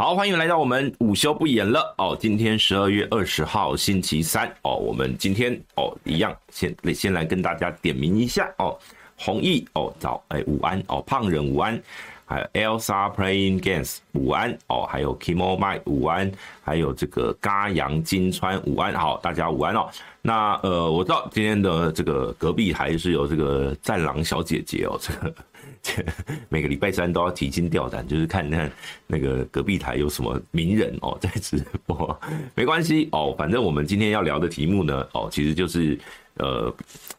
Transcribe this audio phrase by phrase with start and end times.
[0.00, 2.16] 好，欢迎来到我们午休不演了哦。
[2.18, 8.74] 今天十二月二十号星期三哦，我们今天哦一样先先来跟大家点名一下哦。
[9.18, 11.78] 弘毅哦早哎午安哦，胖人午安，
[12.24, 16.32] 还有 Elsa Playing Games 午安哦，还有 Kimo Mai 午安，
[16.64, 19.86] 还有这个嘎阳金川午安，好，大家午安哦。
[20.22, 25.34] 那呃，我知道今天的这个隔壁还是有这个战狼小姐姐哦，这个。
[26.48, 28.70] 每个礼拜三都要提心吊胆，就是看看
[29.06, 32.18] 那个隔壁台有什么名人哦在直播，
[32.54, 35.98] 没关系哦，反正我们今天要聊的题目呢哦，其实就是
[36.34, 36.74] 呃，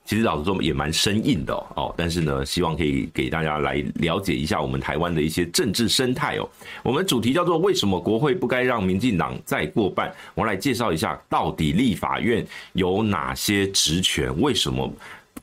[0.05, 6.49] 其实老实说也蛮生硬的哦，但是呢，希望可以给大家来了解一下我们台湾的一些政治生态哦。
[6.83, 10.11] 我们主题叫做为什么国会不该让民进党再过半？
[10.33, 14.39] 我来介绍一下到底立法院有哪些职权？
[14.41, 14.91] 为什么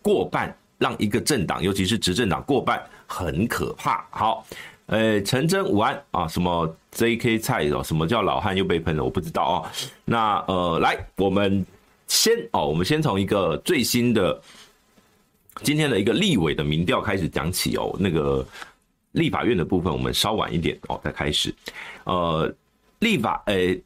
[0.02, 2.82] 过半让一个政党，尤其是执政党过半？
[3.06, 4.06] 很可怕。
[4.10, 4.46] 好，
[4.86, 7.38] 呃，陈真午安啊，什么 J.K.
[7.38, 9.02] 蔡哦，什么叫老汉又被喷了？
[9.02, 9.54] 我不知道哦。
[10.04, 11.66] 那呃，来，我们
[12.06, 14.40] 先哦，我们先从一个最新的
[15.62, 17.94] 今天的一个立委的民调开始讲起哦。
[17.98, 18.46] 那个
[19.12, 21.54] 立法院的部分，我们稍晚一点哦再开始。
[22.04, 22.54] 呃，
[23.00, 23.76] 立法，呃。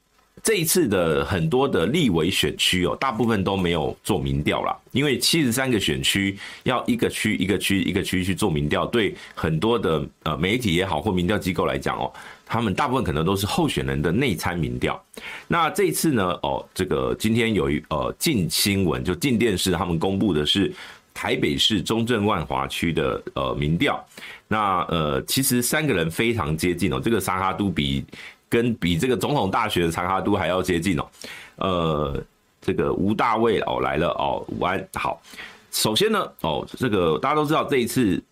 [0.43, 12.13] 这一次的很多的立委选区哦，大部分都没有做民调啦，因为七十三个选区要一个区一个区一个区去做民调，对很多的呃媒体也好或民调机构来讲哦，
[12.45, 15.01] 他们大部分可能都是候选人的内参民调。
[15.47, 20.73] 那这一次呢，哦，这个今天有一呃近新闻就近电视他们公布的是
[21.15, 24.05] 台北市中正万华区的呃民调，
[24.49, 28.05] 那呃其实三个人非常接近哦，这个沙哈都比。
[28.53, 31.09] 跟比这个总统大选的查卡都还要接近哦，
[31.57, 32.23] 呃，
[32.61, 35.23] 这个吴大卫哦来了哦，午安好。
[35.71, 38.23] 首先呢，哦，这个大家都知道，这一次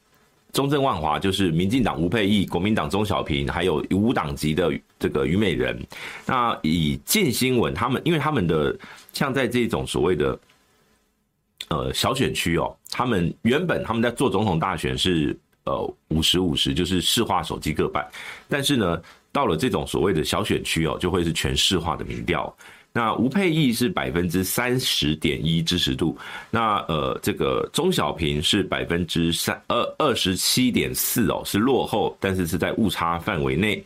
[0.53, 5.83] 中正万华就是民进党吴沛忆、国民党钟小平，还有无党籍的这个虞美人。
[6.27, 8.79] 那以镜新闻他们，因为他们的
[9.15, 10.39] 像在这种所谓的
[11.71, 15.35] 呃小选区哦，他们原本他们在做总统大选是
[15.65, 18.07] 呃五十五十，就是市话手机各半，
[18.51, 19.03] 但是呢。
[19.33, 22.55] 到了这种所谓的小选区哦，就会是全市化的民调。
[22.93, 26.19] 那吴佩益是百分之三十点一支持度，
[26.51, 33.85] 那呃这个钟小平是百分之三二二十七点四哦，是落后，但是是在误差范围内。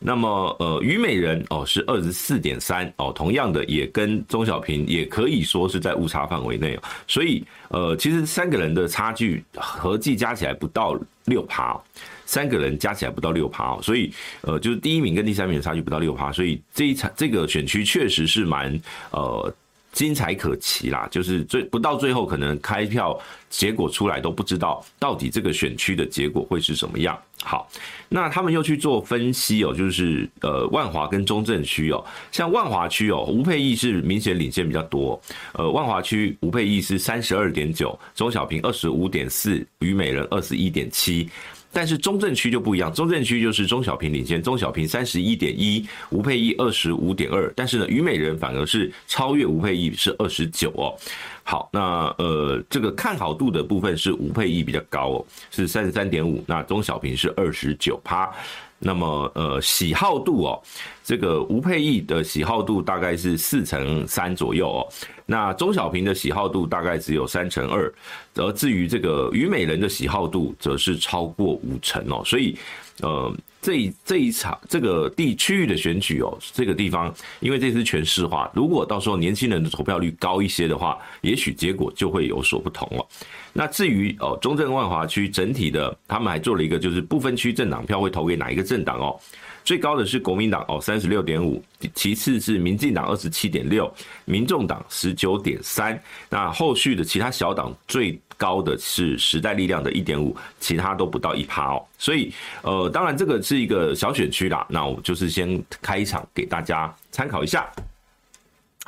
[0.00, 6.82] 那么呃虞美人哦是二十四点三哦，同样的也跟钟小平也可以说是在误差范围内哦。
[7.06, 11.80] 所以呃其实三个人的差距合计加起来不到六趴。
[12.26, 14.12] 三个人加起来不到六趴，所以
[14.42, 18.80] 呃，就是第一名跟第三名的差距不到六趴，所以这一场这个选区确实是蛮
[19.10, 19.52] 呃
[19.92, 21.08] 精彩可期啦。
[21.10, 27.18] 就是最不到最后，可能开票结果出来都不知道到底这个选区的结果会是什么样。
[27.42, 27.68] 好，
[28.08, 35.20] 那他们又去做分析哦，就是呃万华跟中正区哦，像万华区哦，吴沛忆是明显领先比较多，
[35.54, 41.28] 呃万华区吴沛忆是三十二点九，钟小平二十五点四，于美人二十一点七。
[41.72, 50.94] 但是中正区就不一样，中正区就是中小平领先，中小平三十一点一，吴佩忆二十五点二，但是呢，虞美人反而是超越吴佩忆是二十九哦。
[51.42, 58.32] 好，那呃，这个看好度的部分是吴佩忆比较高哦，是三十三点五，那中小平是二十九趴。
[58.80, 60.62] 那么呃，喜好度哦，
[61.04, 64.88] 这个吴沛忆的喜好度大概是四成三左右哦，
[65.26, 67.92] 那钟小平的喜好度大概只有三成二，
[68.34, 72.58] 而至于这个虞美人的喜好度则是超过五成哦，所以
[73.02, 73.32] 呃。
[73.62, 83.06] 这一这一场这个地区域的选举哦，这个地方因为这是全市化，如果到时候年轻人的投票率高一些的话，也许结果就会有所不同了。
[83.52, 89.18] 那至于哦，中正万华区整体的，他们还做了一个，就是不分区政党票会投给哪一个政党哦。
[89.62, 91.62] 最高的是国民党哦，三十六点五，
[91.94, 93.92] 其次是民进党二十七点六，
[94.24, 96.00] 民众党十九点三。
[96.30, 101.84] 那后续的其他小党最高的是时代力量的一点五，其他都不到一趴哦。
[101.98, 104.66] 所以，呃，当然这个是一个小选区啦。
[104.70, 107.70] 那我就是先开一场给大家参考一下。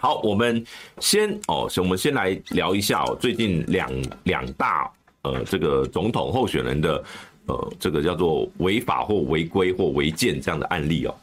[0.02, 0.66] 好，我们
[0.98, 3.88] 先哦，我们先来聊一下哦，最近两
[4.24, 4.92] 两大
[5.22, 7.04] 呃这个总统候选人的
[7.46, 11.14] 呃这个叫做违法或违规或违建这样的案例哦。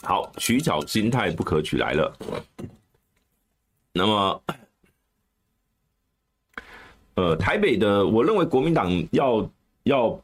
[0.00, 2.16] 好，取巧心态不可取来了。
[3.92, 4.42] 那么，
[7.16, 9.50] 呃，台北的，我认为国民党要
[9.82, 10.20] 要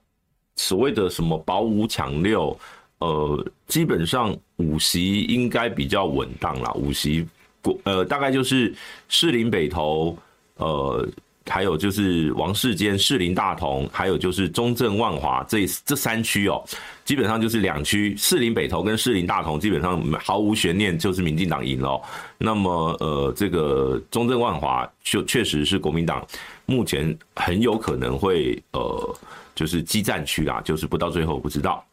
[0.56, 2.58] 所谓的什么保五抢六，
[3.04, 6.72] 呃，基本上五席应该比较稳当啦。
[6.72, 7.26] 五席
[7.60, 8.74] 国，呃，大概就是
[9.08, 10.16] 士林北投，
[10.56, 11.06] 呃，
[11.46, 16.64] 还有就是王世坚、士林大同，还有就是中正万华这这三区哦，
[17.04, 22.00] 基本上就是两区，士林北投跟士林大同基本上毫无悬念就是民进党赢了。
[22.38, 26.26] 那么呃，这个中正万华就确实是国民党
[26.64, 29.16] 目前很有可能会呃，
[29.54, 31.84] 就是激战区啊，就是不到最后不知道。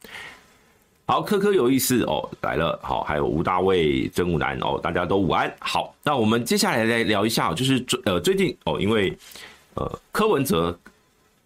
[1.11, 2.79] 好，科科有意思哦，来了。
[2.81, 5.53] 好，还有吴大卫、曾武南哦，大家都午安。
[5.59, 9.13] 好，那我们接下来来聊一下，就是最呃最近哦，因为
[9.73, 10.79] 呃柯文哲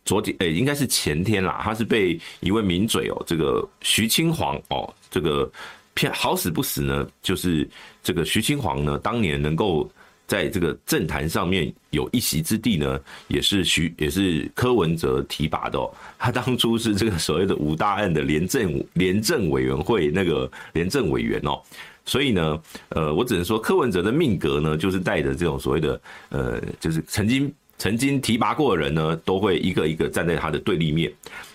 [0.05, 5.51] 昨天诶、应该是前天啦，他是被一位名嘴哦，这个徐清煌哦，这个
[5.95, 7.67] 骗好死不死呢，就是
[8.03, 9.89] 这个徐清煌呢，当年能够。
[10.27, 15.93] 在这个政坛上面有一席之地呢，也是徐也是柯文哲提拔的哦。
[16.17, 21.61] 他当初是这个所谓的五大案的廉政廉政委员会那个廉政委员哦，
[22.05, 31.13] 所以呢，呃，我只能说柯文哲的命格呢，就是带着这种所谓的呃，就是曾经曾经提拔过的人呢，都会一个一个站在他的对立面。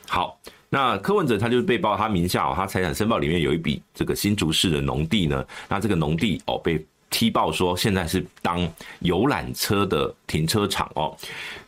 [0.09, 6.81] 好，那柯文哲他就是被报他名下哦，他财产申报里面有一笔这个新竹市的农地呢，那这个农地哦被。
[7.11, 8.67] 踢爆说现在是当
[9.00, 11.14] 游览车的停车场哦，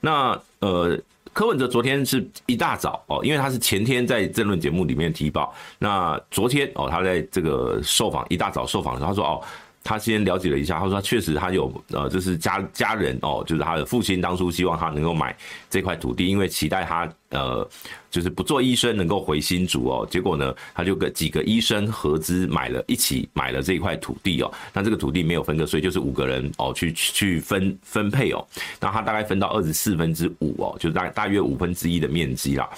[0.00, 0.98] 那呃
[1.34, 9.42] 柯文哲昨天是一大早哦，因为他是前天在政论节目里面踢爆，那昨天哦他在这个受访一大早受访的时候他说哦。
[9.84, 15.36] 他先了解了一下，他说他确实他有呃，就是家家人哦，就是他的父亲当初希望他能够买
[15.68, 17.68] 这块土地，因为期待他呃，
[18.10, 20.06] 就是不做医生能够回新竹哦。
[20.10, 24.52] 结果呢，他就跟几个医生合资买了，一起买了这块土地哦。
[24.72, 28.46] 那这个土地没有分割所以，就是五个人哦去去分分配哦。
[28.78, 32.68] 那他大概分到二十四分之五哦，就是大大约五分之一的面积啦。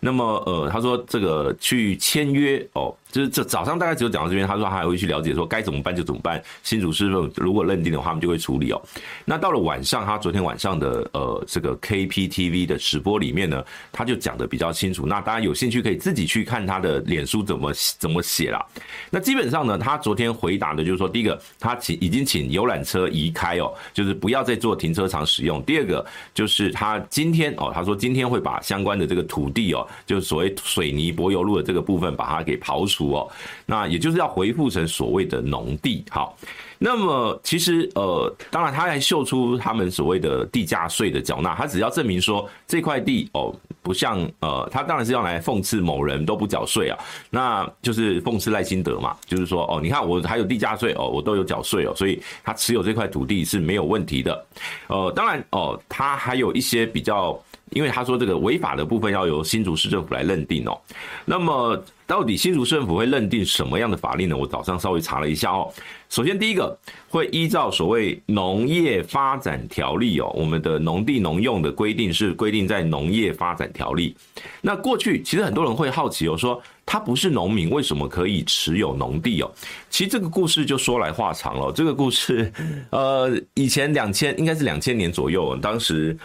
[0.00, 2.94] 那么呃，他说这个去签约哦。
[3.14, 6.42] 就是这早上大概只有讲到这边，他说他还会去了解说该怎么办就怎么办。
[6.64, 8.82] 新竹市政府如果认定的话，他们就会处理哦。
[9.24, 15.06] 那到了晚上，他昨天晚上的呃这个 KPTV 的直播里面呢，他就讲的比较清楚。
[15.06, 18.60] 那大家有兴趣可以自己去看他的脸书怎么怎么写啦。
[19.10, 25.62] 那基本上呢，他昨天回答的就是说，第一个他请已经请游览车移开哦，就是不要再做停车场使用。
[25.62, 26.04] 第二个
[26.34, 33.03] 就是他今天哦，他说今天会把相关的这个土地哦，就是所谓水泥柏油路的这个部分把它给刨除。
[33.12, 33.30] 哦，
[33.66, 36.04] 那也就是要恢复成所谓的农地。
[36.10, 36.36] 好，
[36.78, 46.98] 那么其实呃，当然他还秀出他们所谓的地价税的缴纳，他只要证明说这块地哦，不像呃，他当然是要来讽刺某人都不缴税啊，
[47.30, 54.44] 那就是讽刺赖清德嘛，就是说哦，你看我还有地价税哦，我都有缴税哦，所以他持有这块土地是没有问题的。
[54.88, 57.38] 呃，当然哦，他还有一些比较。
[57.70, 60.78] 因为他说这个违法的部分要由新竹市政府来认定哦，
[61.24, 64.36] 那么到底新竹市政府会认定什么样的法令呢？
[64.36, 65.72] 我早上稍微查了一下哦。
[66.10, 74.14] 首先第一个会依照所谓农业发展条例哦，我们的农地农用的规定是规定在农业发展条例。
[74.60, 79.50] 那过去其实很多人会好奇哦，说他不是农民为什么可以持有农地哦？
[79.88, 81.72] 其实这个故事就说来话长了。
[81.72, 82.52] 这个故事
[82.90, 86.16] 呃，以前两千应该是两千年左右，当时。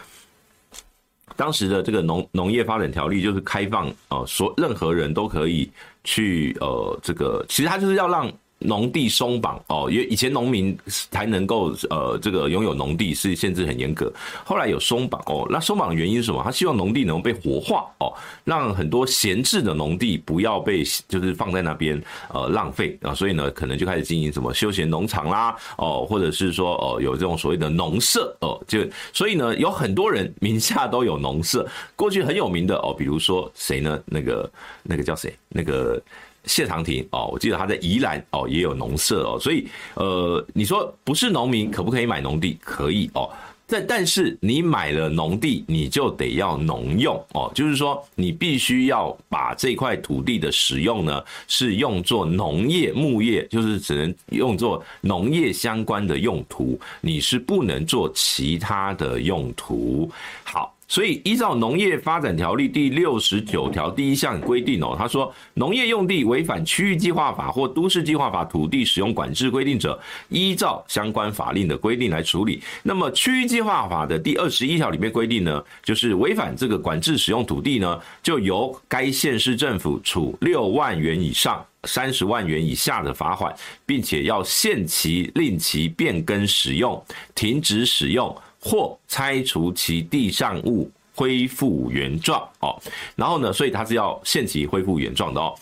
[1.35, 5.71] 当时的这个农农业发展条例就是开放，呃，所任何人都可以
[6.03, 8.31] 去，呃，这个其实它就是要让。
[8.59, 14.11] 农地松绑哦，因以前农民才能够呃这个拥有农地是限制很严格，
[14.43, 16.41] 后来有松绑哦，那松绑的原因是什么？
[16.43, 18.13] 他希望农地能被活化哦，
[18.43, 22.01] 让很多闲置的农地不要被就是放在那边
[22.33, 28.79] 呃浪费啊，所以呢可能就开始经营什么休闲农场啦哦，或者是说哦有这种所谓的农舍哦，就
[29.13, 33.97] 所以呢有很多人名下都有农舍，过去很有名的哦，比如说谁呢？
[34.05, 34.51] 那个
[34.83, 35.33] 那个叫谁？
[35.47, 36.01] 那个。
[36.49, 42.57] 谢长廷哦，我记得他在宜兰哦也有农舍哦，所以呃，你说不是农民可不可以买农地？
[42.59, 43.29] 可以哦，
[43.67, 60.11] 但但是你买了农地，你就得要农用哦，就是说你必须要把这块土地的使用呢，是用作农业、牧业，就是只能用作农业相关的用途，你是不能做其他的用途。
[60.43, 60.75] 好。
[60.91, 69.97] 所以，依照《农业发展条例》第六十九条第一项规定哦，他说，农业用地违反区域计划法或都市计划法土地使用管制规定者，
[70.29, 72.59] 依照相关法令的规定来处理。
[72.81, 83.55] 那么，区域计划法的第二十一条里面规定呢，就是违反这个管制使用土地呢，就由该县市政府处六万元以上三十万元以下的罚款，
[83.85, 86.99] 并且要限期令其变更使用，
[87.35, 88.35] 停止使用。
[88.61, 92.77] 或拆除其地上物，恢复原状哦。
[93.15, 95.53] 然后呢，所以它是要限期恢复原状的哦。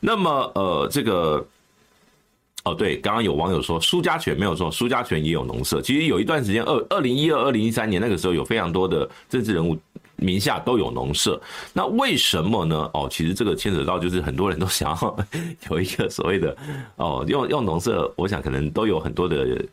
[0.00, 1.46] 那么，呃，这个
[2.64, 5.80] 哦，对，刚刚有网友说苏家全没有错，苏家全也有农舍。
[5.80, 9.76] 其实有一段时间，二二零一二、二零一三年那个时候，有非常多的政治人物
[10.16, 11.40] 名下都有农舍。
[11.72, 12.90] 那为什么呢？
[12.94, 15.26] 哦，其实这个牵扯到就是很多人都想要
[15.70, 16.56] 有一个所谓的
[16.96, 19.64] 哦，用用农舍，我想可能都有很多的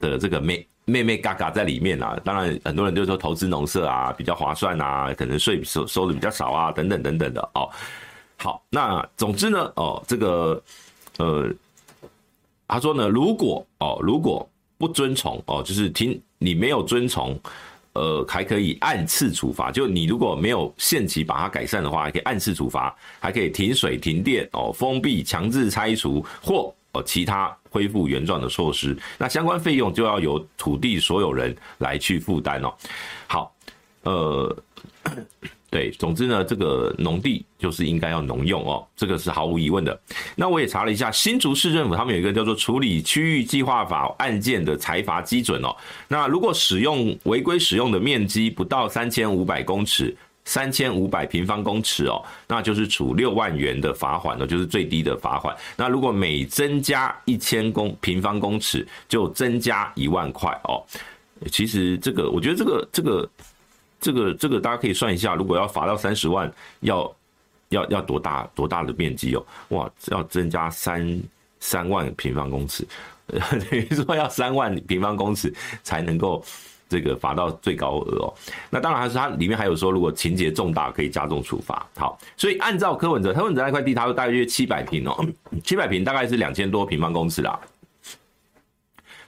[0.00, 2.18] 的这个妹妹妹嘎嘎在里面啊。
[2.24, 7.68] 当然，很多人就说投资农舍啊比较划算啊，可能税收收的比较少啊，等等等等的哦。
[8.36, 10.62] 好，那总之呢，哦，这个
[11.18, 11.50] 呃。
[12.66, 14.48] 他说呢，如果哦，如果
[14.78, 17.38] 不遵从哦，就是听你没有遵从，
[17.92, 19.70] 呃，还可以按次处罚。
[19.70, 28.96] 就你如果没有限期把它改善的话，还可以按次处罚，还可以停水、停电哦，封闭、强制拆除或哦其他恢复原状的措施。
[29.18, 32.74] 那相关费用就要由土地所有人来去负担哦。
[33.26, 33.54] 好，
[34.04, 34.56] 呃。
[35.70, 40.00] 对，总之呢，这个农地就是应该要农用哦，这个是毫无疑问的。
[40.36, 45.74] 那我也查了一下，新竹市政府他们有一个叫做处理区域计划法案件的裁罚基准哦。
[46.06, 55.56] 那如果使用违规使用的面积不到三千五百公尺，三千五百平方公尺哦，那就是处六万元的罚款哦，就是最低的罚款。
[55.76, 60.82] 那如果每增加一千公平方公尺，就增加一万块哦。
[61.50, 63.28] 其实这个，我觉得这个这个。
[64.00, 67.10] 这个这个大家可以算一下，如果要罚到三十万，要
[67.70, 69.46] 要要多大多大的面积哦？
[69.68, 71.22] 哇，要增加三
[71.58, 72.86] 三万平方公尺，
[73.26, 75.50] 等于说要三万平方公尺
[75.82, 76.44] 才能够
[76.94, 78.34] 这个罚到最高额哦。
[78.70, 81.84] 那当然还是它里面还有说，如果情节重大可以加重处罚。
[81.96, 85.26] 好，所以按照柯文哲，柯文哲那块地，它大约七百平哦，
[85.64, 87.58] 七百平大概是两千多平方公尺啦。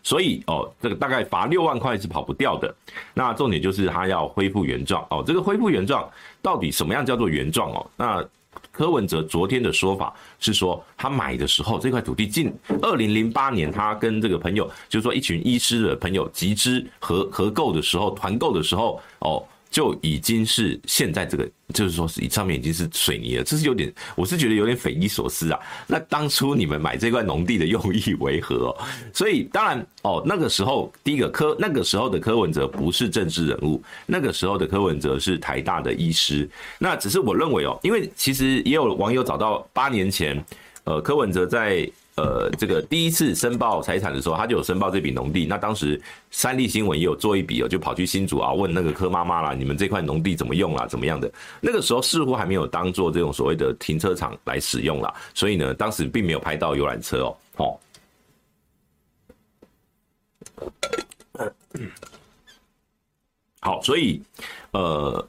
[0.04, 2.72] 所以哦，这个大概罚六万块是跑不掉的。
[3.12, 5.24] 那重点就是他要恢复原状哦。
[5.26, 6.08] 这个恢复原状
[6.40, 7.90] 到底什么样叫做原状哦？
[7.96, 8.24] 那
[8.76, 19.42] 柯文哲昨天的说法是说，他买的时候这块土地近二零零八年，他跟这个朋友，就是说一群医师的朋友集资合合购的时候，团购的时候哦。
[19.70, 25.58] 就已经是现在这个，就是说是上面已经是水泥了，这是有点，我是觉得有点匪夷所思啊。
[25.86, 28.74] 那当初你们买这块农地的用意为何？
[29.12, 36.48] 所以当然哦，那个时候第一个柯，那个时候的柯文哲不是政治人物，那个时候的柯文哲是台大的医师。
[36.78, 40.42] 那只是我认为哦，因为其实也有网友找到八年前，
[40.84, 41.90] 呃，柯文哲在。
[42.16, 45.44] 呃，这个第一次申报财产的时候，他就有申报这笔农地。
[45.44, 46.00] 那当时
[46.30, 51.30] 三立新闻也有做一笔哦，就跑去新竹啊，问那个柯妈妈啦，你们这块农地怎么用啦，怎么样的？
[51.60, 57.36] 那个时候似乎还没有当做这种所谓的停车场来使用啦，所以呢，当时并没有拍到游览车哦。
[57.54, 57.80] 好，
[63.60, 64.22] 好，所以
[64.70, 65.28] 呃。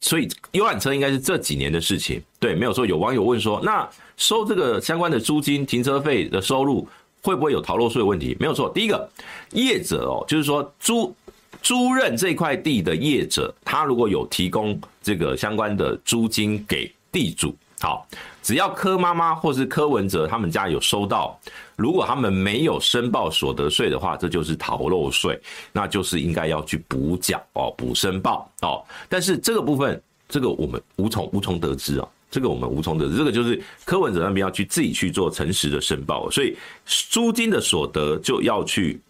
[0.00, 2.84] 所以游览车应该是这几年的事情，对，没有错。
[2.84, 6.86] 有网友问说，那收这个相关的租金、停车费的收入
[7.22, 8.36] 会不会有逃漏税问题？
[8.38, 8.68] 没有错。
[8.70, 9.08] 第一个
[9.52, 11.14] 业者哦，就是说租
[11.62, 17.54] 租赁这块地的业者，他如果有提供这个相关的租金给地主。
[17.80, 18.06] 好，
[18.42, 21.38] 只要柯妈妈或是柯文哲他们家有收到，
[21.76, 25.38] 如果他们没有申报所得税的话，这就是逃漏税，
[25.70, 28.82] 那就是应该要去补缴哦，补申报哦。
[29.06, 39.00] 但是这个部分，这个我们无从无从得知啊，这个我们无从得知，这个就是柯文哲那边要去自己去做诚实的申报，所以租金的所得就要去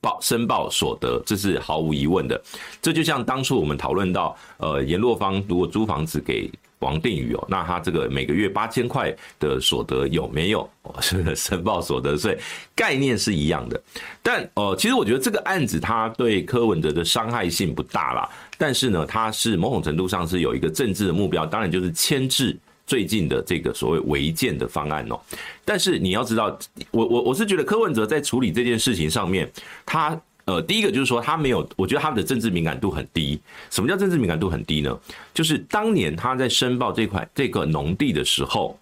[0.00, 2.42] 报申报所得，这是毫无疑问的。
[2.80, 6.50] 这就像当初我们讨论到，呃，颜若芳如果租房子给。
[6.84, 10.68] 王定宇哦，那他这个每个月八千块的所得有没有
[11.00, 12.38] 是 申报所得税？
[12.76, 13.82] 概念是一样的，
[14.22, 18.28] 但呃，其实我觉得这个案子它对柯文哲的伤害性不大啦。
[18.58, 25.18] 但是呢，它是某种程度上是有一个政治的目标，当然就是牵制最近的这个所谓违建的方案哦。
[25.64, 26.56] 但是你要知道，
[26.90, 29.50] 我我我是觉得柯文哲在处理这件事情上面，
[29.86, 30.20] 他。
[30.46, 33.40] 呃，第一个就是说他没有，我觉得他的政治敏感度很低。
[33.70, 34.98] 什么叫政治敏感度很低呢？
[35.32, 38.78] 就是当年他在申报这块这个农地的时候，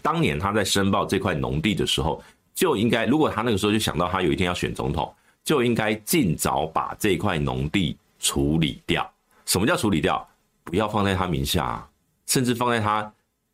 [0.00, 2.22] 当年他在申报这块农地的时候，
[2.54, 9.10] 就应该，如果他那个时候就想到他有一天要选总统，就应该尽早把这块农地处理掉。
[9.44, 10.26] 什么叫处理掉？
[10.64, 11.86] 不要放在他名下，
[12.26, 13.12] 甚至放在他。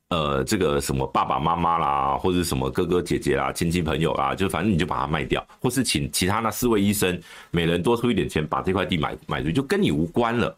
[0.09, 10.57] 呃，这个什么爸爸妈妈啦，或者什么哥哥姐姐啦、亲戚朋友啦，就反正你就把它卖掉，或是请其他那四位医生每人多出一点钱，把这块地买买出去，就跟你无关了。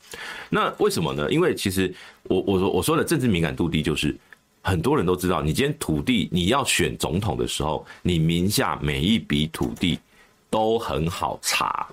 [0.51, 1.31] 那为什么呢？
[1.31, 4.15] 因为其实我我说我说的政治敏感度低，就是
[4.61, 9.99] 很多人都知道，你今天土地你要选总统的时候，你名下每一笔土地
[10.51, 11.89] 都很好查。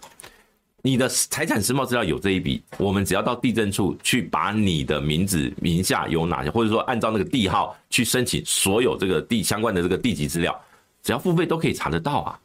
[0.86, 10.56] 你的财产申报资料有这一笔，我们只要到地政处去把你的名字名下有哪些，或者说按照那个地号去申请所有这个地相关的这个地籍资料，
[11.02, 12.40] 只要付费都可以查得到啊。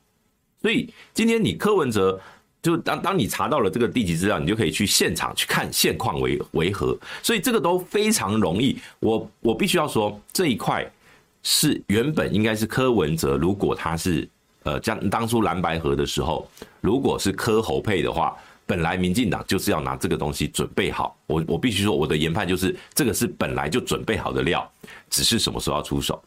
[0.62, 2.18] 所以今天你柯文哲
[2.62, 8.78] 就当当你查到了这个地籍资料，你就可以去现场去看现况为为何，所以这个都非常容易。
[9.00, 10.90] 我我必须要说这一块
[11.42, 14.26] 是原本应该是柯文哲，如果他是。
[14.62, 16.48] 呃，将当初蓝白合的时候，
[16.80, 21.16] 如果是柯侯配的话，本来民进党就是要拿这个东西准备好。
[21.26, 24.70] 我我必须说，我的研判就是这个是本来就准备好的料，
[25.08, 26.22] 只是什么时候要出手。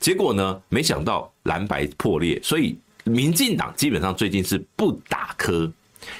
[0.00, 5.70] 结果呢，没想到蓝白破裂，所以民进党基本上最近是不打柯。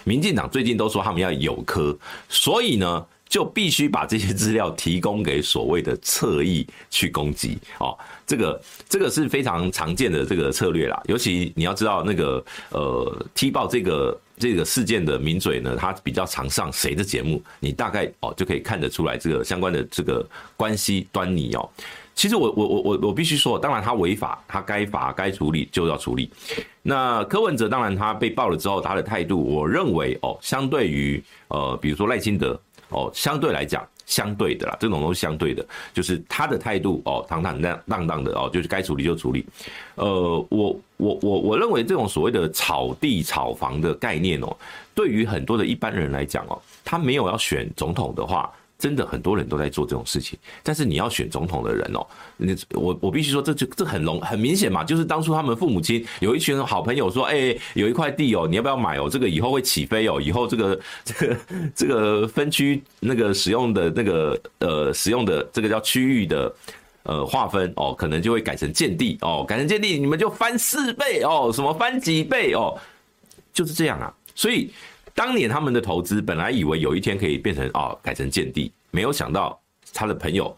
[0.05, 1.97] 民进党最近都说他们要有柯，
[2.29, 3.07] 所以呢。
[3.29, 11.03] 就必须把这些资料提供给所谓的侧翼去攻击哦，这个这个是非常常见的这个策略啦。
[11.07, 20.25] 尤其你要知道那个呃踢爆这个这个事件的名嘴呢，他比较常上谁的节目，你大概哦就可以看得出来这个相关的这个
[20.57, 21.69] 关系端倪哦。
[22.15, 26.31] 其实我我我我我必须说，当然他违法，他该罚该处理就要处理。
[26.83, 32.61] 那柯文哲当然他被爆了之后，他的态度，我认为哦，相对于呃比如说赖清德。
[32.95, 39.45] 哦，相对来讲，相对的啦，这种都是相对的，就是他的态度哦，坦坦荡荡荡的哦，就是该处理就处理。
[39.97, 44.57] 呃，我我我我认为这种所谓的炒地炒房的概念哦，
[44.95, 48.51] 对于很多的一般人来讲哦，他没有要选总统的话。
[48.77, 52.07] 真的很多人都在做这种事情，但是你要选总统的人哦，
[52.37, 59.09] 你我我必须说，这就这很容很明显嘛，就是当初他们父母亲有一群好朋友说，哎，有一块地哦，你要不要买哦？
[59.09, 61.37] 这个以后会起飞哦，以后这个这个
[61.75, 66.55] 这个分区那个使用的那个呃使用的这个叫区域的
[67.05, 72.77] 呃划分哦，可能就会改成建地哦，改成建地，你们就翻四倍哦，什么翻几倍哦，
[73.53, 74.71] 就是这样啊，所以。
[75.15, 79.59] 当年他们的投资本来以为有一天可以变成哦，改成建地，没有想到
[79.93, 80.55] 他的朋友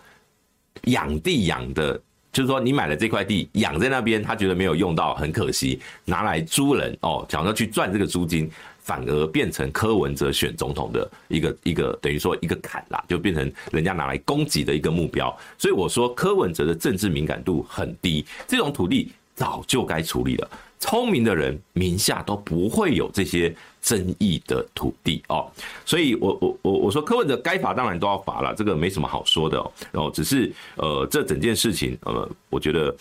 [0.85, 2.01] 养地养的，
[2.33, 15.37] 就是说你买了这块地养在那边，他觉得没有用到，很可惜，拿来租人哦，想要去赚这个租金，反而变成柯文哲选总统的一个一个等于说一个坎啦，就变成人家拿来攻击的一个目标。
[15.59, 20.51] 所以我说柯文哲的政治敏感度很低，这种土地早就该处理了。
[20.89, 25.51] 聪明的人名下都不会有这些争议的土地哦，
[25.85, 29.73] 所以我我我我说柯文哲该罚当然都要罚了，这个没什么好说的哦。
[29.91, 32.97] 然后只是呃，这整件事情呃，我觉得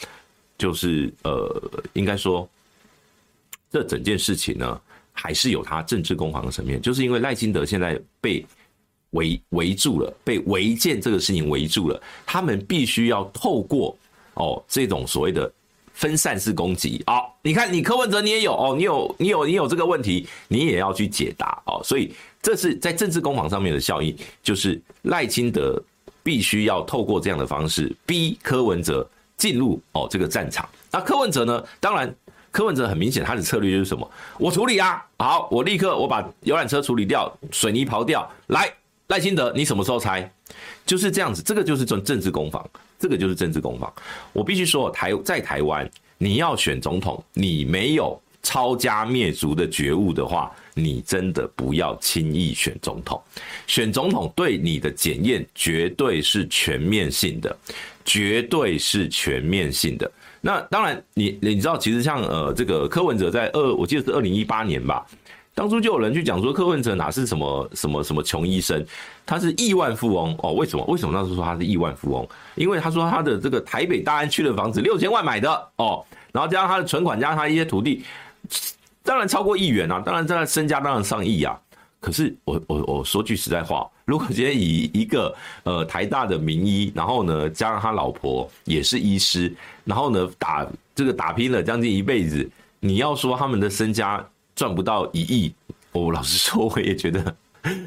[0.58, 1.62] 就是呃，
[1.94, 2.50] 应该说
[3.70, 8.44] 这整件事情呢，还是有他政治攻防的层面，就是因为赖清德现在被
[9.12, 13.96] 围围住了，被违建这个事情围住了，他们必须要透过
[14.34, 15.54] 哦这种所谓的。
[15.96, 25.82] 分散式攻击，好，你看你柯文哲你也有哦，你有你有你有这个问题，你也要去解答哦，所以这是在政治攻防上面的效应，就是赖清德
[26.22, 30.68] 必须要透过这样的方式逼柯文哲进入哦这个战场。
[30.92, 31.64] 那柯文哲呢？
[31.80, 32.14] 当然，
[32.52, 34.10] 柯文哲很明显他的策略就是什么？
[34.38, 38.70] 我处理啊，好，我立刻我把游览车处理掉，水泥刨掉，来
[39.08, 40.30] 赖清德，你什么时候拆？
[40.86, 42.64] 就是这样子，这个就是政政治攻防。
[43.06, 43.94] 这个就是政治攻防。
[44.34, 45.88] 我必须说，台在台湾，
[46.18, 53.22] 你要选总统，你没有抄家灭族的觉悟的话，你真的不要轻易选总统。
[53.68, 57.56] 选总统对你的检验绝对是全面性的，
[58.04, 60.12] 绝对是全面性的。
[60.42, 65.06] 那当然你，你知道，其实像呃这个柯文哲在二，我记得是二零一八年吧。
[65.56, 68.86] 当初就有人去讲说柯文哲哪是什么什么什么穷医生，
[69.26, 70.52] 他是亿万富翁哦。
[70.52, 70.84] 为什么？
[70.88, 72.28] 为什么那时候说他是亿万富翁？
[72.56, 78.04] 因为他说他的这个台北大安区的房子六千万买的哦，然后加上他的存款，加上他一些土地，
[79.02, 81.58] 当然超过亿元啊，当然在身家当然上亿啊。
[82.02, 92.48] 可是我我我说句实在话，如果今天以一个呃台大的名医，然后呢加上他老婆也是医师，然后呢打这个打拼了将近一辈子，
[92.82, 94.22] 你要说他们的身家。
[94.56, 95.54] 赚不到一亿，
[95.92, 97.36] 我老实说， 我也觉得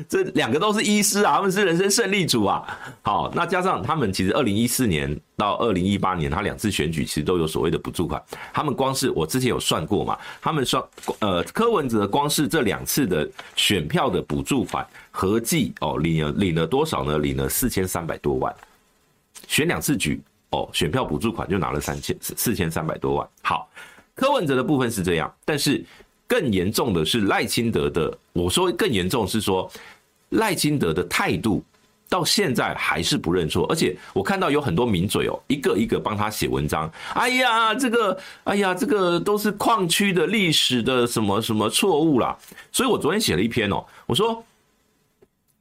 [0.09, 2.78] 这两个都是医师啊，他们是人生胜利组啊。
[3.00, 8.20] 好，那加上他们其实二零一四年到二零一八年，他两次选举其实都有所谓的补助款。
[8.52, 10.83] 他们光是我之前有算过嘛，他们算
[11.20, 17.18] 呃柯文哲光是这两次的选票的补助款合计哦领了领了多少呢？
[17.18, 18.52] 领了四千三百多万，
[19.46, 23.28] 选两次举哦选票补助款就拿了三千四千三百多万。
[23.42, 23.70] 好，
[24.16, 25.85] 柯文哲的部分是这样，但是。
[26.28, 29.68] 更严重的是赖清德的，我说更严重是说
[30.28, 31.64] 赖清德的态度
[32.08, 36.90] 到现在还是不认错，而且我看到有很多名嘴哦，一个一个帮他写文章。
[37.14, 42.36] 哎呀，这个，哎呀，这个都是矿区的历史的什么什么错误啦。
[42.70, 44.44] 所以我昨天写了一篇哦，我说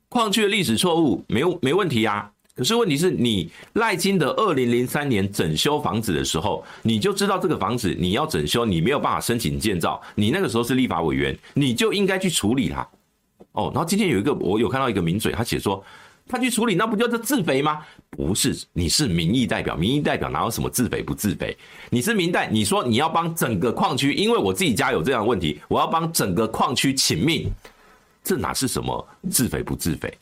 [0.10, 2.30] 矿区的历史错误没有没问题啊。
[2.58, 12.88] 可是问题是你赖清德二零零三年整修房子的时候，你就知道这个房子你要整修，你没有办法申请建造，你那个时候是立法委员，你就应该去处理它。
[13.52, 15.84] 哦，然后今天有一个我有看到一个名嘴，他写说。
[16.30, 17.80] 他去处理，那不就是自肥吗？
[18.10, 21.58] 不是，你是民意代表，民意代表哪有什么自肥不自肥？
[21.89, 27.50] 你是民代，你说你要帮整个矿区，因为我自己家有这样的问题，我要帮整个矿区请命，
[28.26, 30.13] 这哪是什么自肥不自肥？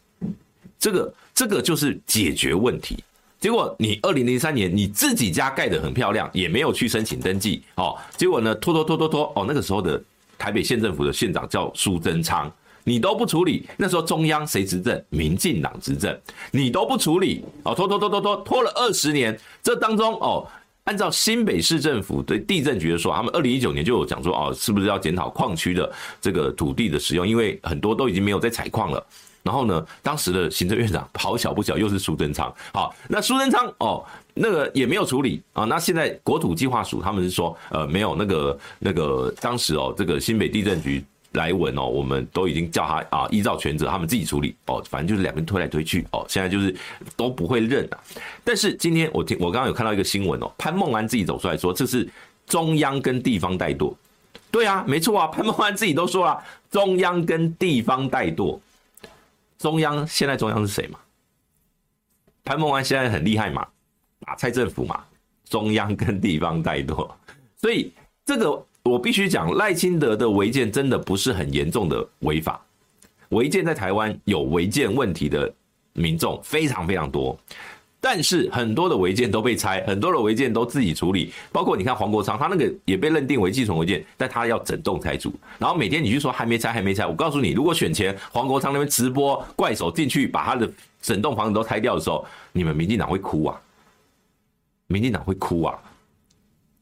[0.78, 3.04] 这个这个就是解决问题。
[3.39, 10.02] 结果你二零零三年你自己家盖得很漂亮，也没有去申请登记，哦，结果呢拖拖拖拖拖，哦，那个时候的
[10.38, 12.52] 台北县政府的县长叫苏贞昌。
[12.88, 15.04] 你都不处理，那时候中央谁执政？
[15.10, 16.15] 民进党执政，
[16.52, 19.36] 你都不处理哦，拖拖拖拖拖拖了二十年。
[19.63, 20.48] 这当中哦，
[20.84, 27.28] 按照新北市政府对地政局的说，他们二零一九年就有讲说哦，是不是要检讨矿区的这个土地的使用？
[27.28, 29.04] 因为很多都已经没有在采矿了。
[29.45, 34.03] 然后呢，当时的行政院长好巧不巧又是苏贞昌，好，那苏贞昌哦，
[34.34, 35.63] 那个也没有处理啊。
[35.63, 41.05] 那现在国土计划署他们是说，呃，没有那个那个当时哦，这个新北地政局。
[41.36, 46.73] 来文哦，我们都已经叫他啊，依照权责，他们自己处理哦，反正就是两边推来推去哦，现在就是
[47.17, 47.99] 都不会认啊。
[48.41, 52.08] 但是今天我听我刚刚有看到一个新闻哦，潘孟安自己走出来说，这是
[52.47, 53.93] 中央跟地方怠惰。
[54.49, 58.58] 对啊，没错啊，潘孟安自己都说了，中央跟地方怠惰。
[59.65, 60.99] 中央现在中央是谁嘛？
[62.43, 63.65] 潘孟安现在很厉害嘛，
[64.19, 65.04] 打蔡政府嘛，
[65.49, 67.12] 中央跟地方怠惰，
[67.58, 67.91] 所以
[68.23, 68.63] 这个。
[68.84, 72.63] 我必须讲，赖清德的违建真的不是很严重的违法。
[73.30, 75.51] 违建在台湾有违建问题的
[75.93, 77.36] 民众非常非常多，
[78.08, 81.34] 但是很多的违建都被拆，很多的违建都自己处理。
[81.52, 85.34] 包括你看黄国昌，他那个也被认定为寄存违建，但他要整栋拆除。
[85.58, 87.08] 然后每天你去说还没拆，还没拆。
[87.08, 93.60] 我告诉你，如果选前黄国昌那边直播怪手进去把他的整栋房子都拆掉的时候，你们民进党会哭啊！
[94.86, 95.76] 民进党会哭啊！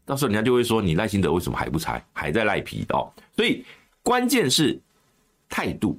[0.04, 3.10] 到时候人家就会说，你赖清德为什么还不拆，还在赖皮哦？
[3.34, 3.64] 所以
[4.02, 4.78] 关键是
[5.48, 5.98] 态度，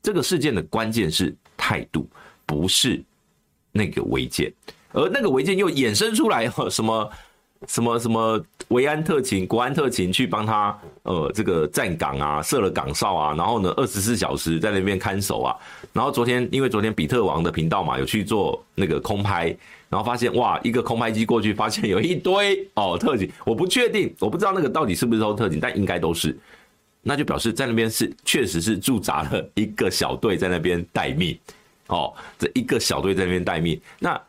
[0.00, 2.08] 这个事件的关键是态度，
[2.46, 3.02] 不是
[3.72, 4.52] 那个违建，
[4.92, 7.10] 而那个违建又衍生出来什么
[7.66, 15.56] 什么什么维安特勤、国安特勤去帮他呃这个站岗啊，设了岗哨啊，然后呢二十四小时在那边看守啊，
[15.92, 19.56] 然后昨天因为昨天比特王的频道嘛有去做那个空拍。
[19.92, 26.34] 然后发现哇，一个空拍机过去，发现有一堆哦特警，我不确定，我不知道那个到底是不是都特警，但应该都是，
[27.02, 31.38] 那就表示在那边是确实是驻扎了一个小队在那边待命，
[31.92, 33.78] 哦，这一个小队在那边待命。
[33.98, 34.20] 那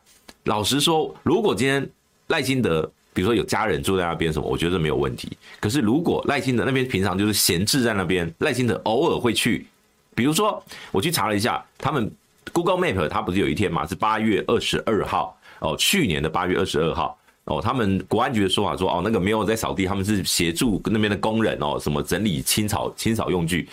[0.43, 1.89] 老实说，如果今天
[2.28, 5.32] 赖清德，比如说有家人住在那边什么，我觉得没有问题。
[5.60, 9.65] 可是如果赖清德那边平常就是闲置在那边，赖清德偶尔会去，
[10.13, 12.12] 比如说我去查了一下，他们
[12.52, 15.38] Google Map 它不是有一天嘛，是八月二十二号。
[15.60, 23.69] 哦，去年的八月二十二号，哦，他们国安局的说法说，哦，那个没有在扫地，他们是协助那边的工人哦，什么整理清扫清扫用具。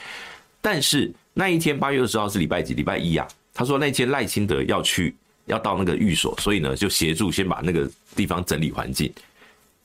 [0.61, 2.74] 但是那一天八月二十号是礼拜几？
[2.74, 3.26] 礼拜一啊。
[3.61, 9.12] 他说那天赖清德要去，要到那个寓所，所以呢就协助先把那个地方整理环境。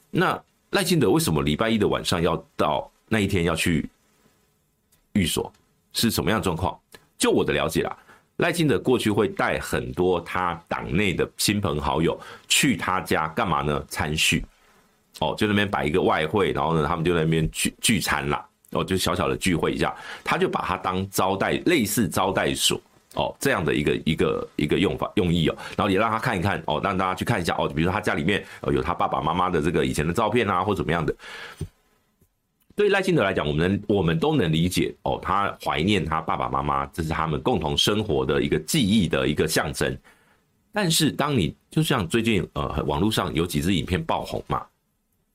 [0.10, 3.86] 那赖清德为什么礼拜一的晚上要到那一天要去
[5.12, 5.52] 寓所？
[5.92, 6.80] 是什么样的状况？
[7.18, 7.94] 就我的了解啦。
[8.38, 13.86] 赖清德过去会带很多他党内的亲朋好友去他家干嘛呢？
[13.90, 14.46] 参叙，
[15.20, 22.80] 哦，就那边摆一个外烩，然后呢，他们就在那边聚聚餐啦，哦，就小小的聚会一下，他就把它当招待，类似招待所，
[23.16, 31.16] 哦，这样的一个一个一个用法用意哦，然后也让他看一看，哦，让大家去看一下，哦，比如说他家里面有他爸爸妈妈的这个以前的照片啊，或怎么样的。
[32.76, 39.98] 对赖清德来讲，我们我们都能理解哦，他怀念他爸爸妈妈，这是他们共同生活的一个记忆的一个象征。
[40.74, 44.62] 但是，当你就像最近呃网络上有几支影片爆红嘛，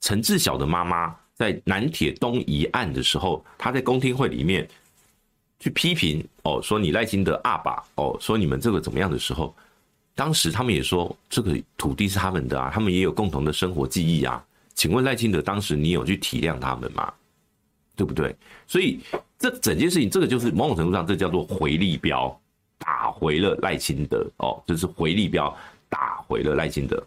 [0.02, 4.68] 陈志小的妈妈在南铁东移案的时候，他在公听会里面
[5.60, 9.54] 去批评哦，说你赖清德阿爸哦，说你们这个怎么样的时候，
[10.14, 14.44] 当时他们也说这个土地是他们的啊，他们也有共同的生活记忆啊。
[14.74, 17.12] 请问赖清德当时你有去体谅他们吗？
[17.94, 18.34] 对不对？
[18.66, 18.98] 所以
[19.38, 22.34] 这整件事情，这个就是某种程度上，这叫做回力镖，
[22.78, 25.54] 打回了赖清德哦，就是回力镖
[25.90, 27.02] 打回了赖清德。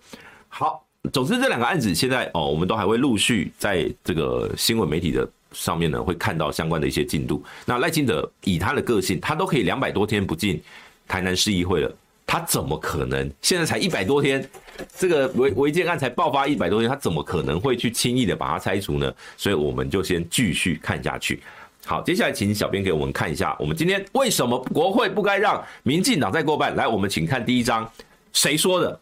[0.50, 7.44] 好，总之这两个案子现在哦，我们都还会陆续在这个新闻媒体的上面呢，会看到相关的一些进度。
[7.66, 10.62] 那赖清德以他的个性，他都可以两百多天不进
[11.08, 11.96] 台南市议会了。
[12.26, 13.30] 他怎么可能？
[13.42, 14.50] 现在才一百多天，
[14.98, 19.14] 这个违违建案才爆发一百多天，他怎么可能会去轻易的把它拆除呢？
[19.38, 21.44] 所以我们就先继续看下去。
[21.86, 26.76] 好，接下来请小编给我们看一下，我们今天为什么国会不该让民进党再过半？
[26.76, 27.88] 来，我们请看第一章，
[28.32, 29.00] 谁说的？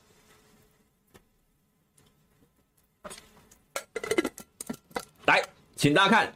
[5.28, 5.42] 来，
[5.82, 6.32] 请大家看，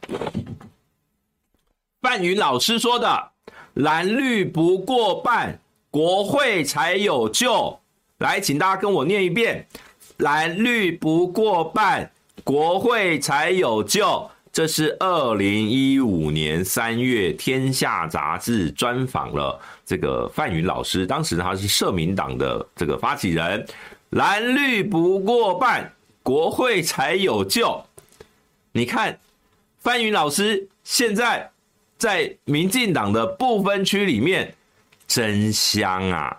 [2.02, 3.30] 范云老师说的，
[3.74, 5.56] 蓝绿不过半，
[5.88, 7.78] 国会才有救。
[8.18, 9.64] 来，请大家跟我念一遍，
[10.16, 12.10] 蓝绿不过半，
[12.42, 14.28] 国会才有救。
[14.50, 23.64] 这是二零一五年三月，《天下》杂志专访了这个范云老师，当时他是社民党的这个发起人。
[24.10, 25.88] 蓝绿不过半，
[26.24, 27.80] 国会才有救。
[28.72, 29.16] 你看，
[29.86, 31.48] 范云老师现在
[31.96, 34.52] 在民进党的部分区里面，
[35.06, 36.36] 真香啊！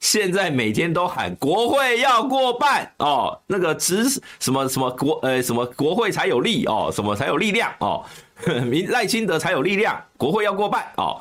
[0.00, 4.04] 现在每天都喊国会要过半哦，那个执
[4.38, 8.04] 什么什么国呃什么国会才有力哦，什么才有力量哦，
[8.68, 11.18] 民赖清德才有力量，国会要过半哦。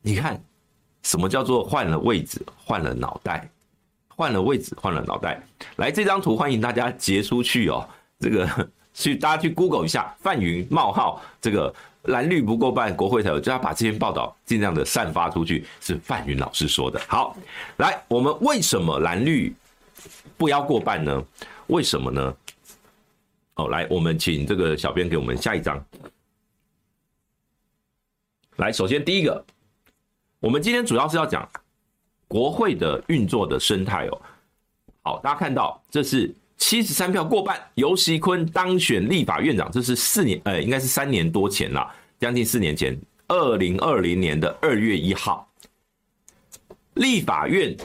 [0.00, 0.42] 你看，
[1.04, 3.48] 什么叫做换了位置，换了脑袋，
[4.08, 5.40] 换了位置，换了脑袋。
[5.76, 11.74] 来，这张图欢迎大家截出去哦，这个去大家去 Google 一下范云冒号这个。
[12.06, 17.00] 蓝绿不过半，国会才有，就要把这篇报道尽量的散发出去，是范云老师说的。
[17.06, 17.36] 好，
[17.76, 19.54] 来，我们为什么蓝绿
[20.36, 21.24] 不要过半呢？
[21.68, 22.36] 为什么呢？
[23.54, 25.80] 哦，来，我们请这个小编给我们下一张。
[28.56, 29.44] 来，首先第一个，
[30.40, 31.48] 我们今天主要是要讲
[32.26, 34.22] 国会的运作的生态哦。
[35.02, 36.34] 好，大家看到这是。
[36.62, 42.96] 七十三票过半，游锡堃当选立法院长，这是四年，呃，应该是三年多前了，将近四年前，
[43.26, 45.46] 二零二零年的二月一号，
[46.94, 47.76] 立法院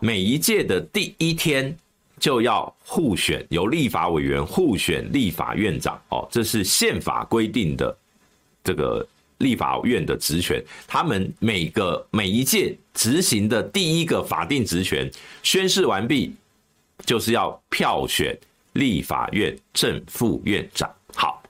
[0.00, 1.76] 每一届的第一天
[2.18, 7.94] 就要互选，由立法委员互选立法院长，哦，这是宪法规定的
[8.64, 9.06] 这个
[9.38, 15.08] 立法院的职权，他们每个每一届执行的第一个法定职权
[15.42, 16.34] 宣誓完毕。
[17.04, 18.36] 就是要票选
[18.74, 20.90] 立法院正副院长。
[21.14, 21.42] 好，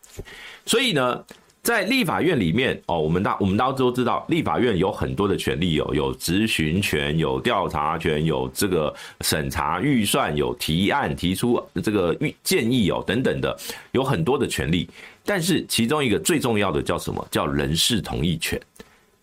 [0.66, 1.24] 所以呢，
[1.62, 13.56] 在立法院里面哦，我们大我们大家都知道，立法院有很多的权利哦，有质询权，有调查权，有这个审查预算，有提案提出这个建议哦等等的，
[13.92, 14.88] 有很多的权利。
[15.24, 17.24] 但是其中一个最重要的叫什么？
[17.30, 18.60] 叫人事同意权。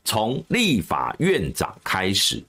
[0.05, 2.41] 从立法院长开始。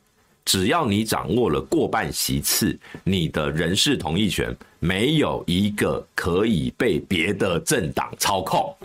[0.50, 8.76] 只要你掌握了过半席次，你的人事同意权没有一个可以被别的政党操控。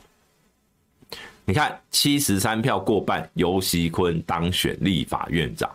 [1.43, 5.67] 你看，七十三票过半，尤锡坤当选立法院长。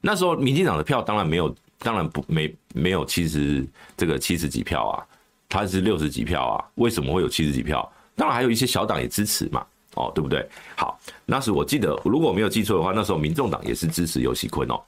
[0.00, 3.64] 那时候，民进党的票当然没有，当然不没没有七十
[3.96, 5.06] 这个七十几票啊，
[5.48, 6.64] 他是六十几票啊。
[6.74, 7.88] 为什么会有七十几票？
[8.16, 9.64] 当然还有一些小党也支持嘛。
[9.94, 10.46] 哦，对不对？
[10.76, 14.82] 好，那时我记得，如果我没有记错的话，那时候民众党也是支持游锡堃哦。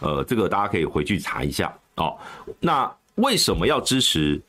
[0.00, 2.16] 呃，这个大家可以回去查一下哦。
[2.60, 4.40] 那为什么要支持？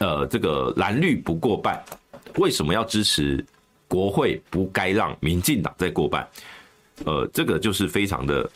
[0.00, 1.82] 呃，这个蓝绿不过半，
[2.36, 3.42] 为什么要支持
[3.88, 6.28] 国会不该让民进党再过半？
[7.06, 8.46] 呃，这个就是非常的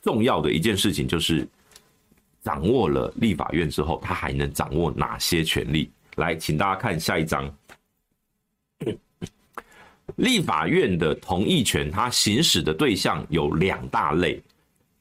[0.00, 1.46] 重要的一件事情，就是
[2.42, 5.90] 掌握了立法院之后，他还能掌握哪些权利？
[6.14, 7.54] 来，请大家看下一章。
[10.14, 14.40] 立法院的同意权，它行使的对象有两大类，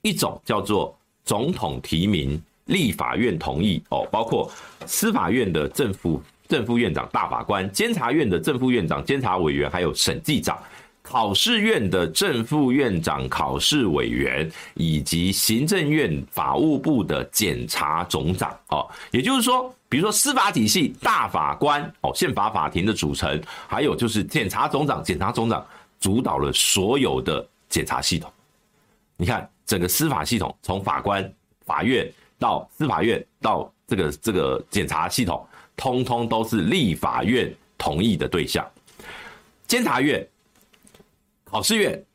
[0.02, 4.52] 一种叫做总统提名，立法院同意哦，包括
[4.86, 10.58] 司法院的正副正副院长、大法官，监察院的正副院长、监察委员，还有审计长。
[11.08, 25.64] 考试院的正副院长、考试委员，以及行政院法务部的检察总长，哦，也就是说，比如说司法体系大法官，哦，宪法法庭的组成，还有就是检察总长，检察总长
[25.99, 28.30] 主导了所有的检察系统。
[29.16, 31.32] 你看，整个司法系统，从法官、
[31.68, 35.47] 法院到司法院到这个这个检察系统，
[35.78, 38.66] 通通都是立法院同意的对象。
[39.68, 40.28] 监察院。
[41.56, 42.06] 考试院、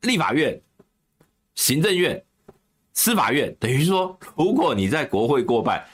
[0.00, 0.58] 立法院、
[1.54, 2.18] 行政院、
[2.94, 5.84] 司法院，等于说，如果你在国会过半，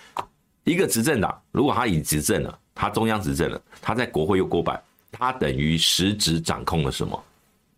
[0.62, 4.80] 一个执政党如果他已执政了，他中央执政了，他在国会又过半，
[5.10, 7.24] 他等于实质掌控了什么？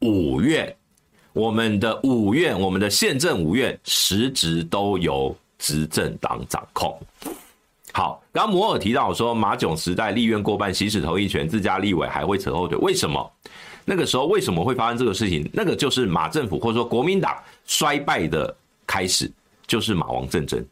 [0.02, 0.76] 五院，
[1.32, 7.00] 我们的五院，我们的宪政五院，实质都由执政党掌控。
[7.94, 13.32] 好，刚刚摩尔提到说，马囧时代立院过半，行使同意权，自家立委还会扯后腿，为什么？
[13.88, 15.48] 那个时候为什么会发生这个事情？
[15.52, 19.30] 那个就是马政府或者说国民党衰败的开始
[19.64, 20.62] 就是马王政争，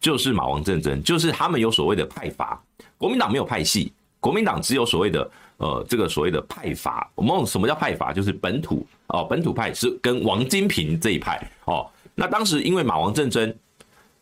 [0.00, 2.62] 就是马王政争，就是他们有所谓的派阀，
[2.96, 7.10] 国民党没有派系，国民党只有所谓的呃这个所谓的派阀。
[7.16, 8.12] 我们什么叫派阀？
[8.12, 11.90] 就是本土哦，本土派是跟王金平这一派哦。
[12.14, 13.52] 那当时因为马王政争，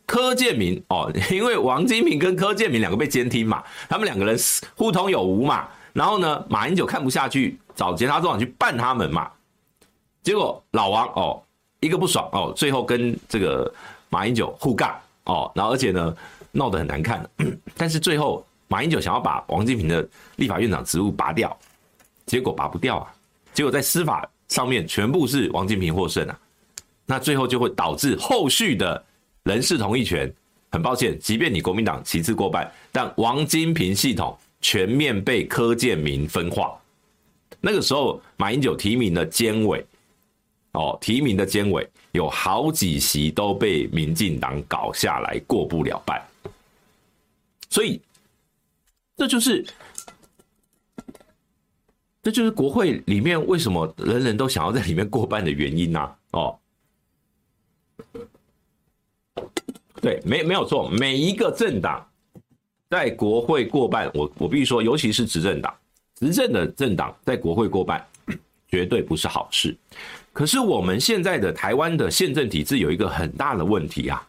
[0.06, 4.34] 柯建明哦，因为王金平跟柯建明两个被监听嘛，他们两个人
[4.74, 5.68] 互通有无嘛。
[5.94, 9.30] 然后呢，马英九看不下去，找检察总长去办他们嘛。
[10.24, 11.40] 结果老王哦，
[11.78, 13.72] 一个不爽哦，最后跟这个
[14.08, 14.92] 马英九互杠
[15.26, 16.14] 哦，然后而且呢
[16.50, 17.24] 闹得很难看。
[17.78, 21.56] 但是最后马英九想要把王金平的立法院长职务拔掉，
[22.26, 23.14] 结果拔不掉啊。
[23.52, 26.36] 结果在司法上面全部是王金平获胜啊。
[27.06, 29.00] 那最后就会导致后续的
[29.44, 30.28] 人事同意权，
[30.72, 34.36] 很抱歉，即便你国民党席次过半，但王金平系统。
[34.64, 36.80] 全面被柯建铭分化，
[37.60, 39.84] 那个时候马英九提名的监委，
[40.72, 46.26] 哦，提名的监委有好几席都被民进党搞下来，过不了半，
[47.68, 48.00] 所以
[49.18, 49.62] 这就是
[52.22, 56.58] 这就是国会里面为什么人人都想要在里面过半的原因呐，哦，
[60.00, 62.02] 对，没没有错，每一个政党。
[62.94, 65.74] 在国会过半，我我必须说，尤其是执政党，
[66.14, 68.06] 执政的政党在国会过半，
[68.68, 69.76] 绝对不是好事。
[70.32, 74.24] 可是我们现在的台湾的宪政体制有一个很大的问题啊，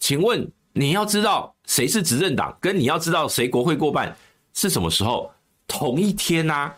[0.00, 4.12] 请问你要知道谁是执政党，跟你要知道谁国会过半
[4.54, 5.30] 是什么时候？
[5.68, 6.74] 同一天啊，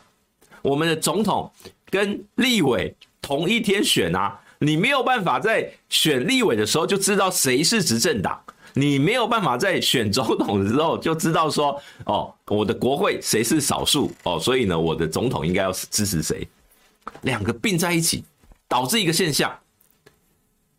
[0.60, 1.50] 我们的总统
[1.88, 8.38] 跟立委同一天选啊，你没有办法在选立委的时候就知道谁是执政党。
[8.76, 16.46] 你没有办法在选总统的时候就知道说，哦，我的国会谁是少数哦，所以呢，我的总统应该要支持谁？
[17.22, 18.24] 两个并在一起，
[18.66, 19.56] 导致一个现象，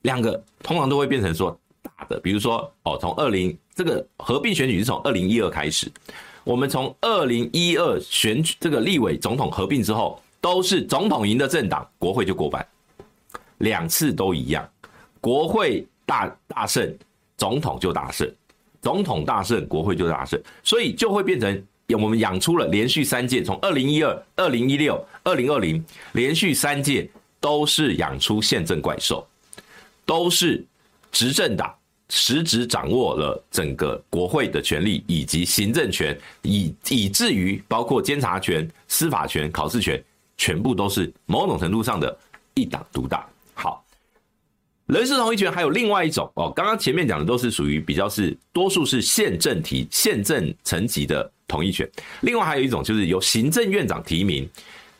[0.02, 5.90] 两个通常都会变成说大的，比如说哦，从二零这个合并选举是从二零一二开始，
[6.44, 12.68] 我们从二零一二选举这个立委总统合并之后，都是总统赢的政党，国会就过半，
[13.60, 14.70] 两次都一样，
[15.22, 16.94] 国会大大胜。
[17.38, 18.30] 总统就大胜，
[18.82, 25.84] 总统大胜，国会就大胜，所以就会变成我们养出了连续三届，从二零一二、二零一六、二零二零
[26.14, 27.10] 连续三届
[27.40, 29.28] 都是养出宪政怪兽，
[30.06, 30.66] 都是
[31.12, 31.76] 执政党
[32.10, 40.04] 实质掌握了整个国会的权力以及行政权，以以至于包括监察权、司法权、考试权，
[40.38, 42.18] 全部都是某种程度上的
[42.54, 43.28] 一党独大。
[43.54, 43.85] 好。
[44.88, 51.90] 人事同意权还有另外一种哦，刚刚前面讲的都是属于比较是多数是宪政提宪政层级的同意权，
[52.22, 54.48] 另外还有一种就是由行政院长提名，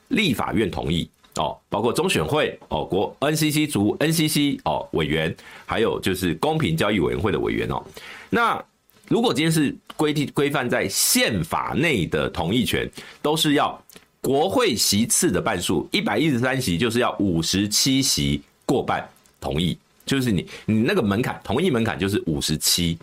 [0.08, 5.36] 立法院同意哦，包括中选会哦、国 NCC 族 NCC 哦委员，
[5.68, 7.84] 还有就是公平交易委员会的委员哦。
[8.32, 8.60] 那
[9.08, 12.90] 如果今天是规定规范在宪法内的同意权，
[13.22, 13.80] 都是要
[14.20, 19.08] 国会席次的半数，一百一十三席就是要五十七席过半。
[19.46, 22.98] 同意就是你，你那个门槛，同意门槛就是五十七。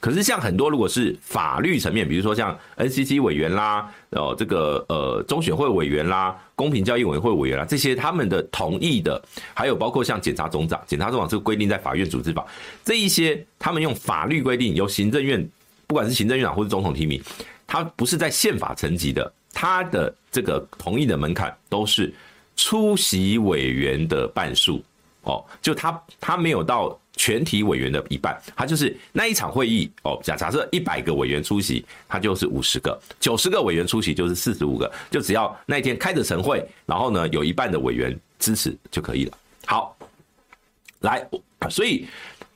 [0.00, 9.20] 可是像很多如果是法律层面，比如说像 NCC 委员啦，哦这个呃中选会委员啦，公平交易委员会委员啦，这些他们的同意的，
[9.52, 12.46] 还有包括像检察总长，检察总长这个规定在法院组织法，
[12.84, 15.44] 这一些他们用法律规定由行政院，
[15.88, 17.20] 不管是行政院长或是总统提名，
[17.66, 22.14] 他不是在宪法层级的，他的这个同意的门槛都是
[22.54, 24.80] 出席委员的半数。
[25.24, 30.18] 哦，就他他没有到全体委员的一半，他就是那一场会议哦。
[30.22, 34.90] 假假设一百个委员出席，他就是五十个；九十个委员出席就是四十五个。
[35.10, 39.38] 就只要那一天开着晨会，然后呢有一半的委员支持就可以了。
[39.66, 39.96] 好，
[41.00, 41.26] 来，
[41.70, 42.06] 所以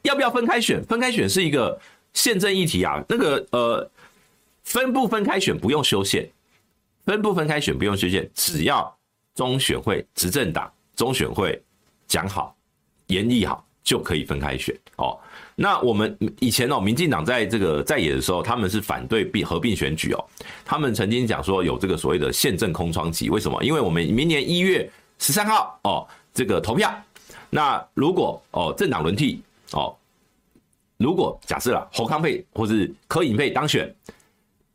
[0.02, 0.82] 要不要分开选？
[0.84, 1.80] 分开选是一个
[2.12, 3.02] 宪政议题啊。
[3.08, 3.90] 那个呃，
[4.64, 6.28] 分不分开选不用修宪，
[7.06, 8.94] 分不分开选不用修宪，只要
[9.36, 11.62] 中选会执政党中选会
[12.08, 12.54] 讲好。
[13.08, 15.18] 演绎好就可以分开选哦。
[15.60, 20.24] 那我们以前哦，民进党在这个在野的时候，他们是反对并合并选举哦。
[20.64, 23.62] 他们曾经讲说有这个所谓的宪政空窗期，为什么？
[23.64, 24.88] 因为我们明年一月
[25.18, 26.94] 十三号哦，这个投票。
[27.50, 29.42] 那如果哦政党轮替
[29.72, 29.92] 哦，
[30.96, 33.92] 如果假设了侯康配或是柯银配当选，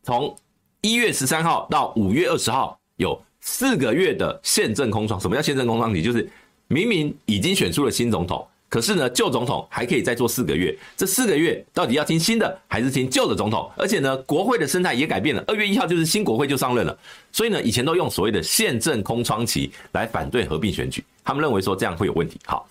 [0.03, 0.35] 从
[0.81, 5.17] 一月十三号到五月二十号有四个月的宪政空窗。
[5.17, 6.01] 什么叫宪政空窗期？
[6.01, 6.29] 就是。
[6.73, 10.75] 明明已经选出了新总统，可是呢，旧总统还可以再做四个月。
[10.97, 13.71] 这四个月到底要听新的还是听旧的总统？
[13.77, 15.43] 而且呢，国会的生态也改变了。
[15.45, 16.97] 二月一号就是新国会就上任了，
[17.31, 22.39] 所以呢，以前都用所谓的宪政空窗期来反对合并选举，他们认为说这样会有问题。
[22.45, 22.67] 好，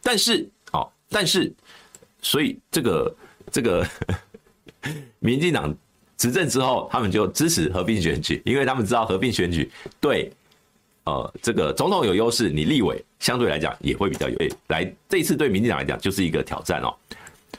[0.00, 1.52] 但是哦，但是，
[2.22, 3.16] 所以这个
[3.50, 3.84] 这个
[5.18, 5.74] 民进党
[6.16, 9.68] 执政之后，他们就支持合并选举，因为他们知道合并选举
[10.00, 10.32] 对
[11.04, 14.52] 呃这个总统有优势，你立委相对来讲也会比较有利。
[14.68, 16.94] 来，这一次对民进党来讲就是一个挑战哦。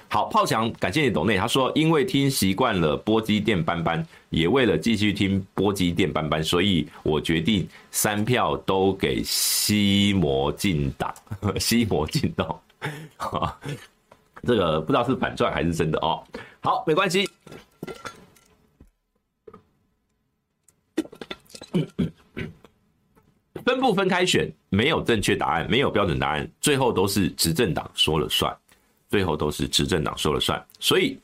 [0.07, 1.37] 好，炮强，感谢你董内。
[1.37, 11.13] 他说，因为听习惯了波基电班班，也为了继续听波基电班班，所以我决定三票都给西摩进党，
[11.57, 12.61] 西摩进党。
[14.43, 16.21] 这个不知道是反转还是真的哦。
[16.59, 17.29] 好，没关系。
[23.66, 28.55] 分不分开选，没有正确答案，没有标准答案，最后都是执政党说了算。
[29.09, 31.20] 最后都是执政党说了算，所以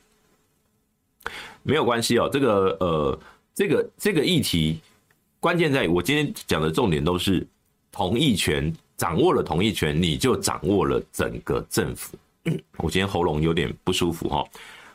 [1.62, 2.28] 没有关系哦。
[2.30, 3.18] 这个呃，
[3.54, 4.78] 这个这个议题
[5.40, 7.46] 关键在，我今天讲的重点都是
[7.90, 12.14] 同意权，掌握了同意权，你就掌握了整个政府。
[12.76, 14.44] 我今天喉咙有点不舒服哈。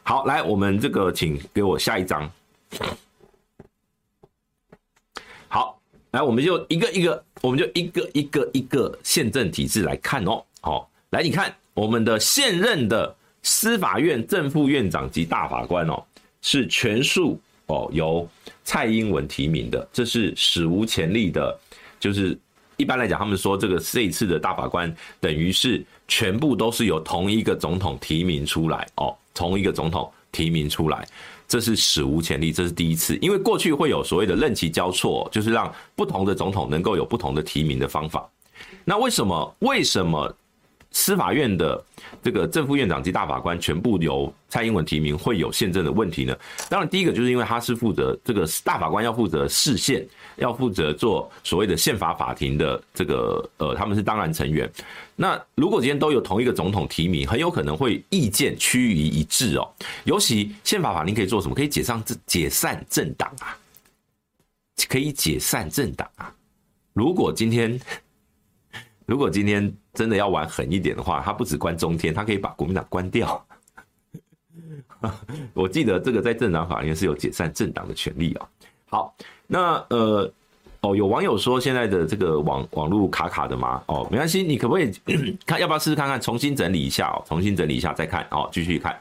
[0.03, 2.31] 好，来，我们这个请给我下一张。
[5.47, 5.81] 好，
[6.13, 10.43] 来，我们就一个一个，我们就一个一个一个宪政体制来看哦。
[10.61, 11.53] 好，来，你看。
[11.75, 16.03] 我们的现任的司法院正副院长及大法官哦，
[16.43, 18.29] 是全数哦由
[18.63, 21.59] 蔡英文提名的，这是史无前例的。
[21.99, 22.37] 就是
[22.77, 31.07] 一般来讲，他们说这个这一次的大法官等于是全部都是由同一个总统提名出来哦，同一个总统提名出来，
[31.53, 33.15] 这是史无前例，这是第一次。
[33.17, 38.27] 因为过去会有所谓的任期交错，就是让不同的总统能够有不同的提名的方法。
[38.83, 39.55] 那为什么？
[39.59, 40.35] 为什么？
[40.95, 41.83] 司法院的
[42.21, 46.35] 这个正副院长及大法官全部由蔡英文提名，会有宪政的问题呢？
[46.69, 50.03] 当然，第一个就是因为他是负责这个大法官要负责释宪，
[50.37, 54.71] 要负责做所谓的宪法法庭的这个呃，他们是当然成员。
[55.15, 59.69] 那如果今天都有同一个总统提名，很有可能会意见趋于一致哦。
[60.03, 61.55] 尤其宪法法庭可以做什么？
[61.55, 63.57] 可以解散解散政党啊，
[64.87, 66.33] 可以解散政党啊。
[66.93, 67.79] 如果今天。
[69.05, 73.45] 如果今天真的要玩狠一点的话，他不只关中天，他可以把国民党关掉。
[75.53, 78.47] 我记得这个在政党法院是有解散政党的权利啊。
[78.93, 79.11] 好，
[79.47, 80.31] 那呃
[80.81, 83.81] 哦，有网友说现在的这个网网络卡卡的吗？
[83.87, 84.91] 哦，没关系，你可不可以
[85.47, 85.59] 看？
[85.59, 86.21] 要不要试试看看？
[86.21, 88.95] 重新整理一下哦，重新整理一下再看哦，继续看。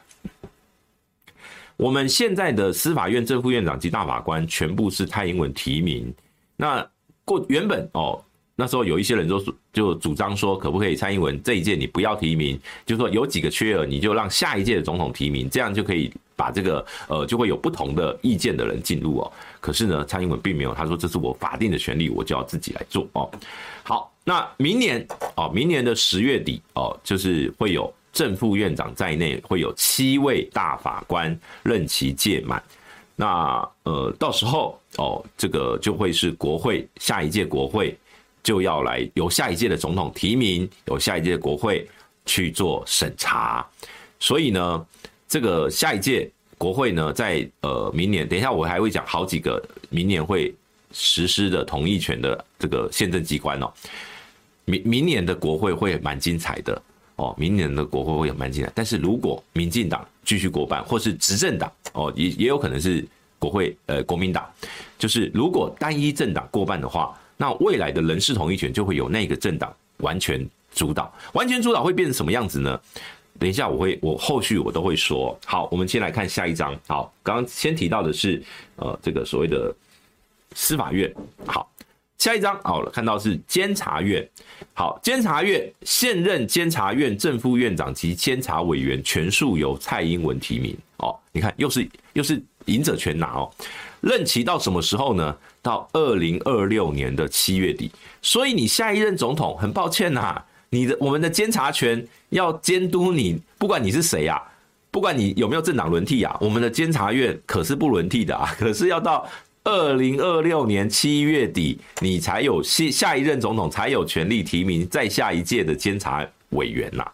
[1.77, 6.11] 我们现在的司法院正副院长及大法官全部是蔡英文提名。
[6.55, 6.83] 那
[7.23, 8.19] 过原本哦。
[8.55, 19.33] 那时候有一些人就就主张说，可不可以蔡英文这一届你不要提名，就是说有几个缺额，你就让下一届的总统提名，这样就可以把这个呃就会有不同的意见的人进入哦。
[19.63, 23.31] 可是呢，蔡英文并没有，他说这是我法定的权利，我就要自己来做哦。
[23.81, 25.07] 好，那明年
[25.37, 32.61] 哦，明年的十月底哦，就是会有正副院长在内会有七位大法官任期届满，
[33.15, 37.97] 那呃到时候哦，这个就会是国会下一届国会。
[38.43, 41.87] 就要来由下一届的总统提名，由下一届国会
[42.25, 43.65] 去做审查，
[44.19, 44.85] 所以呢，
[45.29, 46.29] 这个下一届
[46.63, 50.55] 国会呢，在呃明年，等一下我还会讲好几个明年会
[50.93, 53.69] 实施的同意权的这个宪政机关哦。
[54.63, 56.81] 明明年的国会会蛮精彩的
[57.17, 58.71] 哦，明年的国会会蛮精彩。
[58.73, 63.05] 但是如果民进党继续过半，或是执政党哦，也也有可能是
[63.37, 64.49] 国会呃国民党，
[64.97, 67.13] 就是如果单一政党过半的话。
[67.35, 72.79] 那未来的人事同意权就会由那个政党完全主导，完全主导会变成什么样子呢？
[73.39, 75.37] 等一下我会，我后续我都会说。
[75.45, 76.77] 好，我们先来看下一章。
[76.87, 78.41] 好，刚刚先提到的是
[78.77, 79.73] 呃这个所谓的
[80.53, 81.13] 司法院。
[81.45, 81.69] 好，
[82.17, 84.27] 下一章好了，看到是监察院。
[84.73, 90.77] 好，监察院现任监察院正副院长及监察委员全数由蔡英文提名。
[90.97, 93.51] 哦，你看又是又是赢者全拿哦。
[93.99, 95.35] 任期到什么时候呢？
[95.61, 97.89] 到二零二六年的七月底。
[98.21, 100.43] 所以你下一任总统，很抱歉呐，
[100.73, 104.41] 你的我们的监察权要监督你，不管你是谁呀，
[104.89, 108.51] 不管你有没有政党轮替啊，我们的监察院可是不轮替的啊。
[108.57, 109.29] 可是要到
[109.63, 117.05] 二零二六年七月底，你才有下下一任总统才有权利提名再下一届的监察委员呐。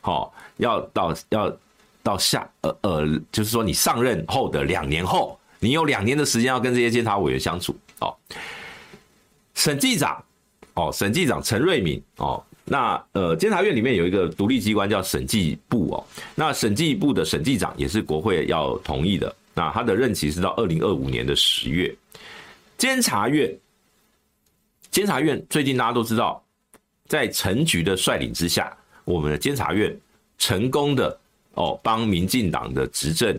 [0.00, 1.56] 好，要到要
[2.02, 5.38] 到下呃呃，就是说你上任后的两年后。
[5.58, 8.14] 你有两年的时间要跟这些监察委员相处哦。
[9.54, 10.22] 审计长
[10.74, 16.04] 哦，审计长陈瑞敏哦，那呃，监察院里面有一个独立机关叫审计部哦，
[16.34, 21.94] 那审计部的审计长也是国会要同意的，那他的任期是到二零二五年的十月。
[22.76, 23.56] 监察院，
[24.90, 26.44] 监察院最近大家都知道，
[27.06, 29.96] 在陈局的率领之下，我们的监察院
[30.36, 31.16] 成功的
[31.54, 33.38] 哦，帮民进党的执政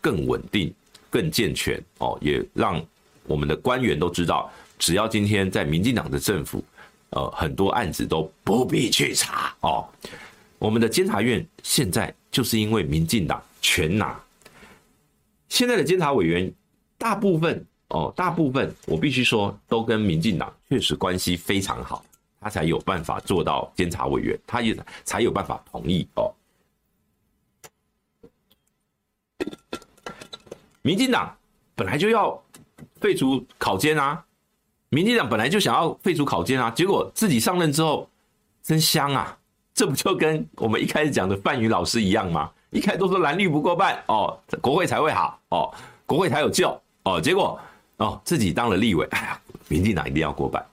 [0.00, 0.72] 更稳定、
[1.10, 2.80] 更健全哦，也让
[3.26, 4.48] 我们的官员都知道，
[4.78, 6.64] 只要今天在民进党的政府，
[7.10, 9.88] 呃，很多案子都不必去查哦。
[10.58, 14.20] 我们的监察院现在就是因为民进党全拿，
[15.48, 16.52] 现在的监察委员
[16.98, 22.04] 大部分哦，大部分我必须说都跟民进党确实关系非常好。
[22.42, 26.32] 他才有办法做到监察委员，他也才有办法同意哦。
[30.80, 31.36] 民进党
[31.74, 32.42] 本来就要
[32.98, 34.24] 废除考监啊，
[34.90, 38.08] 民进党本来就想要废除考监啊，结果自己上任之后
[38.62, 39.36] 真香啊！
[39.72, 42.50] 这不就跟我们一开始讲的范云老师一样吗？
[42.70, 45.72] 一开始都说蓝绿不过半哦，国会才会好哦，
[46.06, 47.58] 国会才有救哦，结果
[47.98, 50.64] 哦自己当了立委，哎呀，民进党一定要过半。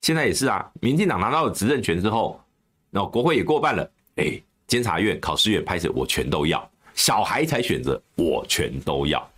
[0.00, 2.40] 现在也是啊，民进党拿到了执政权之后，
[2.88, 9.30] 那国会也过半了，哎，监察院、考试院拍摄我全都要，小孩才选择我全都要，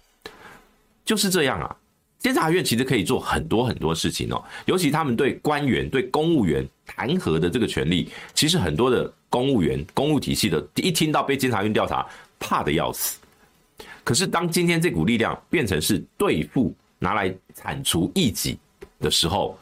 [1.04, 1.76] 就是这样啊。
[2.20, 12.06] 监察院其实可以做很多很多事情哦，尤其他们对官员、对公务员弹劾的这个权利，其实很多的公务员、公务体系的，一听到被监察院调查，
[12.38, 13.18] 怕得要死。
[14.04, 18.58] 可是当今天这股力量变成是对付、拿来铲除异己
[18.98, 19.58] 的时候，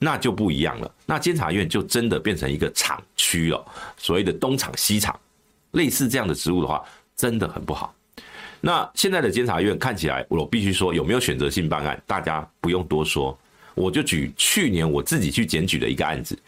[0.00, 3.64] 那就不一样了，那监察院就真的变成一个厂区了，
[3.96, 5.16] 所谓的东厂西厂，
[5.72, 6.82] 类似这样的职务的话，
[7.14, 7.94] 真的很不好。
[8.60, 13.36] 那现在的监察院看起来，我必须说有没有选择性办案，大家不用多说。
[13.74, 16.38] 我就举去年我自己去检举的一个案子，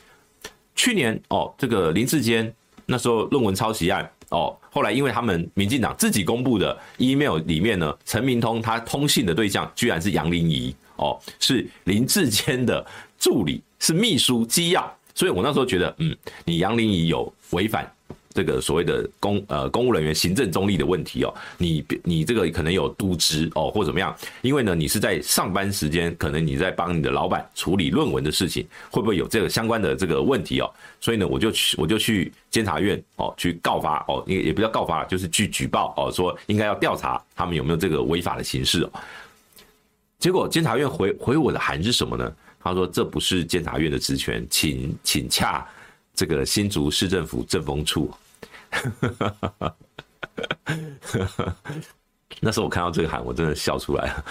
[0.74, 2.52] 去年哦，这个林志坚
[2.84, 12.84] 那时候论文抄袭案哦，后来因为他们民进党自己公布的 email 里面呢，陈明通他通信的对象居然是杨玲仪哦，是林志坚的。
[13.18, 17.88] 助理是秘书机要，所以我那时候觉得，嗯，你杨玲仪有违反
[18.32, 30.70] 这个所谓的公呃公务人员行政中立的问题哦，你你这个可能有渎职哦或怎么样，因为呢你是在上班时间，可能你在帮你的老板处理论文的事情，会不会有这个相关的这个问题哦？
[31.00, 38.92] 所以呢我就去我就去监察院哦去告发哦，也也不叫告发，就是去举报哦，说应该要调查他们有没有这个违法的形式哦。
[40.18, 42.32] 结果监察院回回我的函是什么呢？
[42.64, 45.66] 他说：“这不是监察院的职权，请请洽
[46.14, 48.08] 这个新竹市政府政风处。”
[52.40, 54.24] 那时候我看到这个函，我真的笑出来了。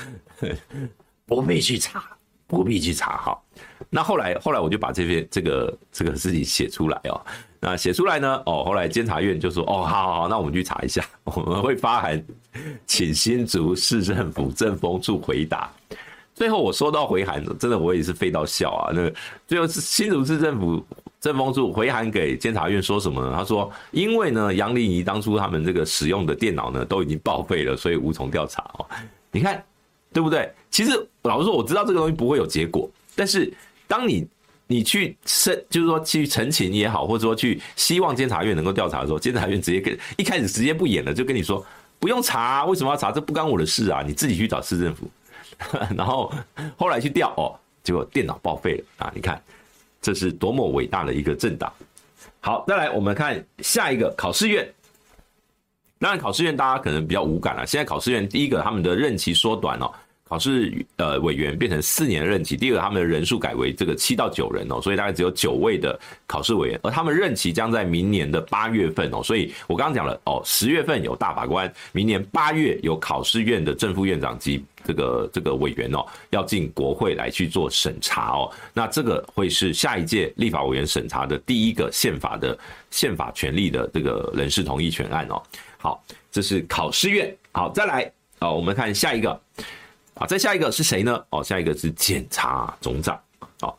[1.26, 2.04] 不必去查，
[2.48, 3.18] 不必去查。
[3.18, 3.44] 好，
[3.90, 7.22] 那后来后来我就把这篇这个这个事情写出来哦。
[7.60, 8.42] 那写出来呢？
[8.48, 12.22] 哦，后来监察院就说：“哦，好好好，那我们去查一下，我们会发函
[12.88, 15.72] 请新竹市政府政风处回答。”
[16.34, 18.92] 最后我收到回函，真的我也是废到笑啊！
[18.94, 19.14] 那个
[19.46, 20.84] 最后是新竹市政府
[21.22, 23.34] 政风处回函给监察院说什么呢？
[23.38, 28.86] 他说，因为呢杨玲仪当初他们这个使用的电脑呢都已经报废了，所以无从调查哦。
[29.32, 29.64] 你看
[30.12, 30.52] 对不对？
[30.72, 30.92] 其实
[31.22, 33.54] 老实说，我知道这个东西不会有结果，但是
[33.88, 34.28] 当你
[34.66, 41.64] 你去申，就是说去陈情也好，或者说去希望监察院能够调查的时候，监察院直接跟一开始直接不演了，就跟你说
[42.00, 43.12] 不用查，为什么要查？
[43.12, 45.08] 这不干我的事啊，你自己去找市政府。
[45.96, 46.34] 然后
[46.76, 47.54] 后来去调哦，
[47.84, 49.12] 结果电脑报废了啊！
[49.14, 49.40] 你看，
[50.02, 51.72] 这是多么伟大的一个政党。
[52.40, 54.68] 好，再来我们看下一个考试院。
[56.00, 57.68] 当然，考试院大家可能比较无感了。
[57.68, 59.92] 现在考试院第一个，他们的任期缩短了。
[60.32, 82.58] 考试呃委员变成四年任期，第二个他们的人数改为这个七到九人哦，所以大概只有九位的考试委员，而他们任期将在明年的八月份哦，所以我刚刚讲了哦，十月份有大法官，明年八月有考试院的正副院长及这个这个委员哦，要进国会来去做审查哦，那这个会是下一届立法委员审查的第一个宪法的
[82.90, 85.44] 宪法权利的这个人事同意权案哦。
[85.78, 86.02] 好，
[86.32, 88.10] 这是考试院，好，再来
[88.40, 89.38] 哦，我们看下一个。
[90.22, 91.26] 啊，再下一个是谁呢？
[91.32, 93.20] 哦，下一个是检察总长。
[93.62, 93.74] 哦，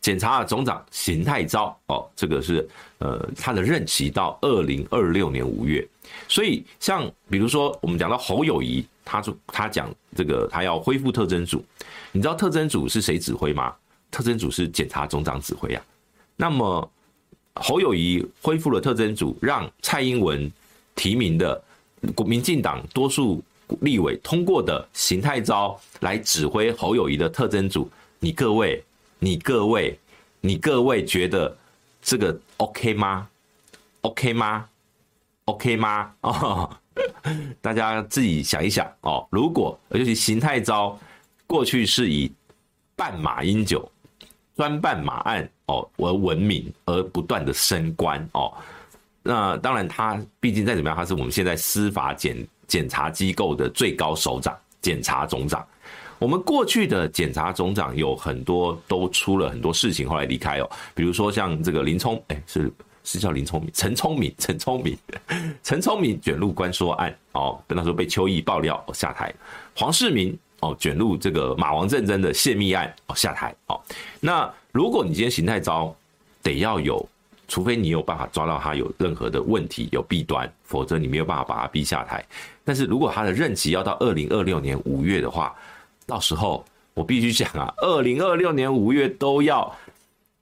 [0.00, 1.76] 检察总长邢太昭。
[1.86, 2.68] 哦，这个是
[2.98, 5.84] 呃，他的任期到二零二六年五月。
[6.28, 11.64] 所以，像比如说我们讲到侯友谊，他说他讲这个他要恢复特征组。
[12.12, 13.74] 你知道特征组是谁指挥吗？
[14.08, 15.82] 特征组是检察总长指挥啊。
[16.36, 16.88] 那么
[17.54, 20.48] 侯友谊恢复了特征组，让蔡英文
[20.94, 21.60] 提名的
[22.14, 23.42] 国民进党多数。
[23.80, 28.82] 立委通过的形态招来指挥侯友谊的特征组，你各位，
[29.18, 29.98] 你各位，
[30.40, 31.56] 你各位觉得
[32.02, 33.28] 这个 OK 吗
[34.02, 34.68] ？OK 吗
[35.46, 36.12] ？OK 吗？
[36.20, 36.70] 哦，
[37.60, 39.26] 大家自己想一想哦。
[39.30, 40.98] 如果尤其形态招
[41.46, 42.30] 过去是以
[42.96, 43.90] 办马英九、
[44.56, 45.88] 专办马案哦。
[45.96, 48.52] 哦而闻名，而不断的升官哦。
[49.22, 52.36] 那当然，他毕竟再怎么样，他是我们现在司法检
[52.72, 55.62] 检察机构的最高首长，检察总长。
[56.18, 60.70] 我们过去的检察总长有很多都出了很多事情，后来离开哦。
[60.94, 62.72] 比如说像这个林聪，哎，是
[63.04, 64.96] 是叫林聪明，陈聪明，陈聪明，
[65.62, 69.30] 陈聪明卷入官说案哦，跟他说被邱毅爆料下台。
[69.76, 73.78] 黄世明哦，卷入这个马王政争的泄密案哦，下台哦。
[74.18, 75.94] 那如果你今天邢太招
[76.42, 77.06] 得要有。
[77.52, 82.24] 除非你有办法抓到他有任何的问题、有弊端，否则你没有办法把他逼下台。
[82.64, 85.54] 但是如果他的任期要到二零二六年五月的话，
[86.06, 89.70] 到时候我必须讲啊，二零二六年五月都要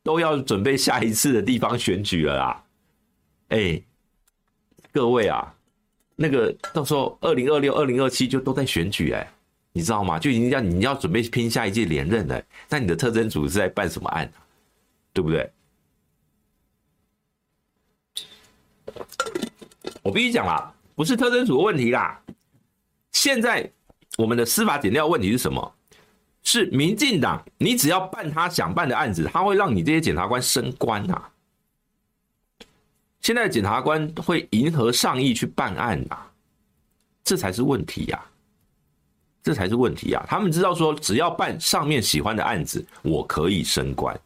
[0.04, 2.64] 都要准备下一次的地方选举了啦。
[3.48, 3.82] 哎，
[4.92, 5.52] 各位啊，
[6.14, 9.28] 那个到时候二零二六、二零二七就都在选举哎，
[9.72, 10.16] 你知道吗？
[10.16, 12.40] 就已经要你要准备拼下一届连任了。
[12.68, 14.30] 那你的特侦组是在办什么案？
[15.12, 15.50] 对不对？
[20.02, 22.20] 我必须讲啦，不是特侦组的问题啦。
[23.12, 23.70] 现在
[24.16, 25.74] 我们的司法检调问题是什么？
[26.42, 31.30] 是民进党，你只要办他想办的案子，他会让你这些检察官升官啊。
[33.20, 36.32] 现在的检察官会迎合上意去办案啊，
[37.22, 38.24] 这才是问题呀，
[39.42, 40.24] 这才是问题呀。
[40.26, 44.16] 他们知道说，只要办上面喜欢的案子，我可以升官；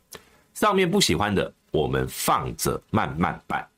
[0.55, 3.69] 上面不喜欢的，我们放着慢慢办。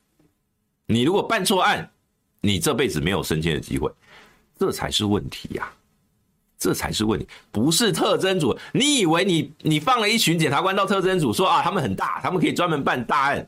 [0.87, 1.89] 你如果办错案，
[2.41, 3.91] 你这辈子没有升迁的机会，
[4.57, 5.69] 这才是问题呀，
[6.57, 8.57] 这才是问题，不是特侦组。
[8.71, 13.45] 你以为你你放了一群检察官到特侦组，说啊，他们很大，他们可以专门办大案，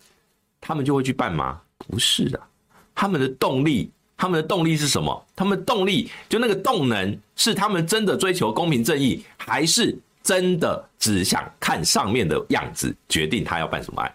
[0.60, 1.62] 他们就会去办吗？
[1.78, 2.40] 不是的，
[2.94, 5.26] 他们的动力，他们的动力是什么？
[5.34, 14.14] 他们动力就那个动能，是他们真的追求公平正义，还是真的只想看上面的样子，决定他要办什么案？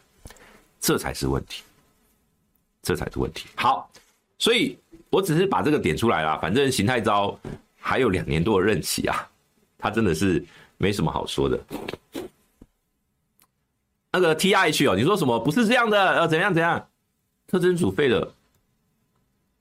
[0.79, 1.63] 这才是问题。
[2.85, 3.47] 这才是问题。
[3.57, 3.91] 好，
[4.39, 4.79] 所以
[5.11, 6.39] 我只是把这个点出来了。
[6.41, 7.37] 反正邢太昭
[7.81, 9.29] 还有两年多的任期啊，
[9.79, 10.45] 他真的是
[10.77, 11.59] 没什么好说的。
[14.13, 15.41] 那个 T I H 哦，你说什么？
[15.41, 16.87] 不是这样的，呃，怎样怎样？
[17.49, 18.33] 特侦组废了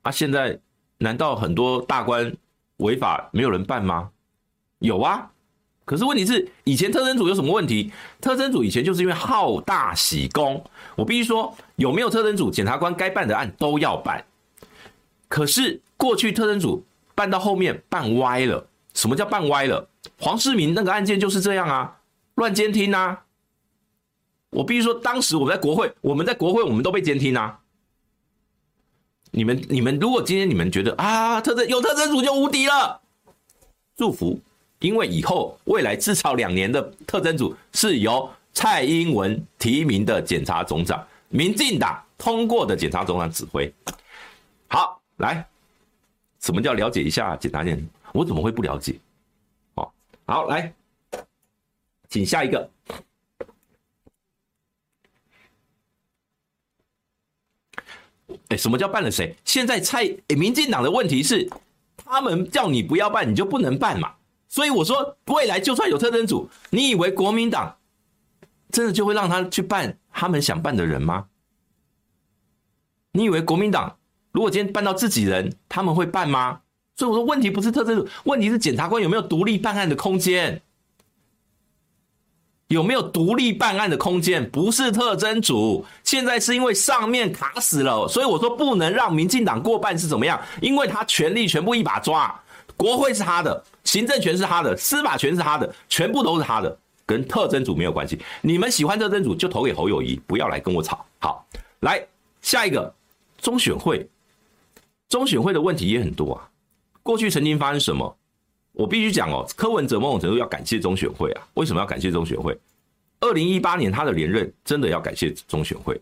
[0.03, 0.11] 啊？
[0.11, 0.59] 现在
[0.99, 2.35] 难道很多大官
[2.77, 4.11] 违法没有人办吗？
[4.77, 5.31] 有啊。
[5.85, 7.91] 可是问题是，以前特侦组有什么问题？
[8.21, 10.63] 特侦组以前就是因为好大喜功。
[10.95, 14.23] 我必须说，有没有特侦组，检察官该办的案都要办。
[15.27, 18.67] 可是过去特侦组办到后面办歪了。
[18.93, 19.89] 什么叫办歪了？
[20.19, 21.97] 黄世明那个案件就是这样啊，
[22.35, 23.25] 乱监听啊。
[24.51, 27.59] 我必须说，当时我们在国会，我们在国会，我们都被监听啊。
[29.31, 33.01] 你们你们，如果今天你们觉得啊，特侦有特侦组就无敌了，
[33.97, 34.39] 祝福。
[34.83, 43.73] 因为以后未来至少两年的特侦组是由蔡英文提名的检察总长，民进党通过的检察总长指挥。
[44.67, 45.47] 好，来，
[46.41, 47.81] 什么叫了解一下检察院？
[48.11, 48.99] 我怎么会不了解？
[49.75, 49.89] 哦，
[50.25, 50.73] 好，来，
[52.09, 52.69] 请下一个。
[58.49, 59.33] 哎，什么叫办了谁？
[59.45, 60.03] 现在蔡
[60.35, 61.49] 民进党的问题是，
[61.95, 64.13] 他们叫你不要办，你就不能办嘛。
[64.53, 67.75] 所以我说，未来就算有特征组，你以为国民党
[68.69, 71.25] 真的就会让他去办他们想办的人吗？
[73.13, 73.97] 你以为国民党
[74.31, 76.59] 如果今天办到自己人，他们会办吗？
[76.95, 80.61] 所以我说，问题不是特征组，问题是检察官有没有独立办案的空间，
[82.67, 84.47] 有没有独立办案的空间？
[84.51, 90.39] 不是特征组，现在是因为上面卡死了，所以我说不能让民进党过半是怎么样？
[90.61, 92.39] 因为他权力全部一把抓。
[92.75, 98.19] 国会是他的，行政权是他的，司法权是他的，全部都是他的，跟特征组没有关系。
[98.41, 101.05] 你们喜欢特征组就投给侯友宜，不要来跟我吵。
[101.19, 101.45] 好，
[101.81, 102.05] 来
[102.41, 102.93] 下一个
[103.39, 104.07] 中选会，
[105.09, 106.49] 中选会的问题也很多啊。
[107.01, 108.17] 过去曾经发生什么？
[108.71, 111.47] 我必须讲哦，柯文哲某种程度要感谢中选会啊。
[111.53, 112.57] 为什么要感谢中选会？
[113.19, 116.01] 二零一八年他的连任真的要感谢中选会，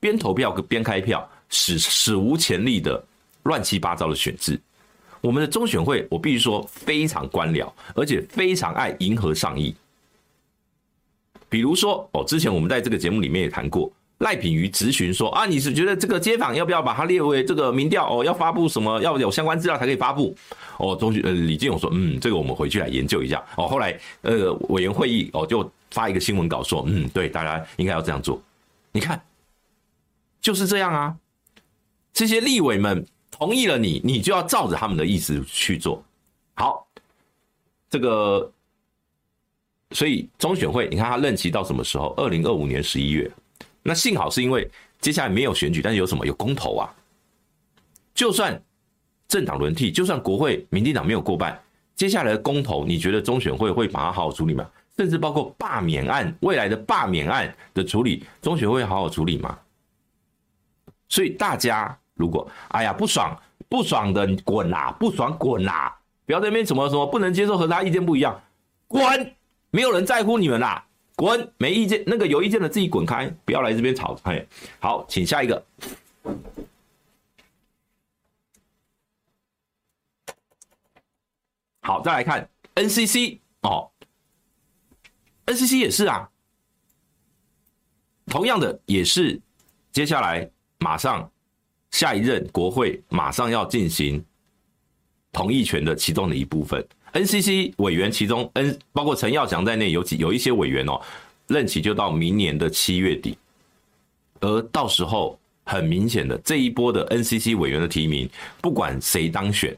[0.00, 3.04] 边投票边开票，史史无前例的
[3.42, 4.58] 乱七八糟的选制。
[5.20, 9.74] 我们的中选会，我必须说非常官僚，而且非常爱迎合上意。
[11.48, 18.08] 比如说，哦，之前我们在这个节目里面也谈过，赖品妤咨询说啊，你是觉得这个街访要不要把它列为这个民调？
[18.08, 19.00] 哦，要发布什么？
[19.02, 20.34] 要有相关资料才可以发布？
[20.78, 23.44] 哦，中选呃李进勇说，嗯，这个我们回去来研究一下。
[23.56, 28.40] 哦，后来呃委员会议哦就发一个新闻稿说，嗯，对，大家应该要这样做。
[28.92, 29.20] 你看，
[30.40, 31.16] 就是这样啊，
[32.12, 33.04] 这些立委们。
[33.40, 36.04] 同意了你，你就要照着他们的意思去做。
[36.52, 36.86] 好，
[37.88, 38.52] 这个
[39.92, 42.12] 所以中选会，你看他任期到什么时候？
[42.18, 43.28] 二零二五年十一月。
[43.82, 44.70] 那幸好是因为
[45.00, 46.26] 接下来没有选举，但是有什么？
[46.26, 46.94] 有公投啊。
[48.12, 48.62] 就算
[49.26, 51.58] 政党轮替，就算国会民进党没有过半，
[51.96, 54.70] 接下来的公投，你觉得中选会会把它好好处理吗？
[54.98, 59.58] 甚至包括罢免案，未来的罢免案的处理，中选会好好处理吗？
[61.08, 63.34] 所以大家如果哎呀不爽
[63.68, 65.96] 不爽的滚啦，不爽滚啦，
[66.26, 68.40] 不要在那边什么什么不能接受和他意见不一样，
[68.86, 69.34] 滚，
[69.70, 70.84] 没有人在乎你们啦，
[71.16, 74.18] 滚，没意见那个有意见的自己滚开，不要来这边吵。
[74.24, 74.44] 哎，
[74.78, 75.64] 好，请下一个。
[81.82, 83.90] 好，再来看 NCC 哦
[85.46, 86.28] ，NCC 也是啊，
[88.26, 89.40] 同样的也是，
[89.90, 90.48] 接下来
[90.78, 91.28] 马上
[91.90, 94.22] 下一任国会马上要进行
[95.32, 101.00] 同意权的其中的一部分，NCC 委员其中 N 包括陈耀祥在内有几有一些委员哦，
[101.48, 103.36] 任期就到明年的七月底，
[104.40, 108.28] 而到时候很明显的这一波的 NCC 委员的提名，
[108.60, 109.76] 不管谁当选。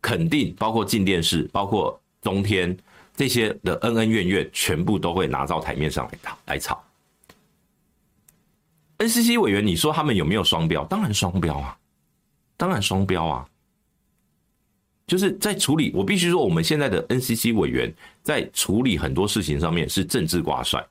[0.00, 2.76] 肯定包括进电视，包括中天
[3.14, 6.82] 这些的恩恩怨怨，全部都会拿到台面上来来吵。
[9.02, 10.84] NCC 委员，你说他们有没有双标？
[10.84, 11.76] 当然双标啊，
[12.56, 13.48] 当然双标啊。
[15.08, 17.92] 就是在处理，我必须说，我们现在的 NCC 委员
[18.22, 20.86] 在处理很多事情上面是政治挂帅，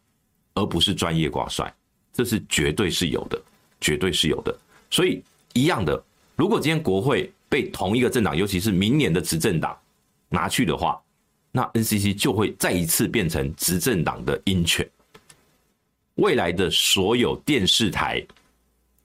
[0.55, 1.73] 而不是专业挂帅，
[2.11, 3.41] 这是绝对是有的，
[3.79, 4.53] 绝对是有的。
[4.89, 6.03] 所以一样的，
[6.35, 9.77] 如果今天国会，被同一个政党，尤其是明年的执政党
[10.27, 11.01] 拿去的话，
[11.51, 14.87] 那 NCC 就会再一次变成执政党的鹰犬。
[16.15, 18.23] 未来的所有电视台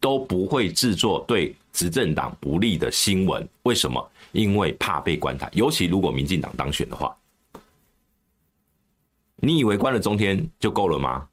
[0.01, 3.49] 都不会制作对执政党不利的新闻。
[3.63, 4.11] 为什么？
[4.33, 5.49] 因为怕被关台。
[5.55, 7.17] 尤其如果民进党当选的话，
[9.37, 11.27] 你以为关了中天就够了吗？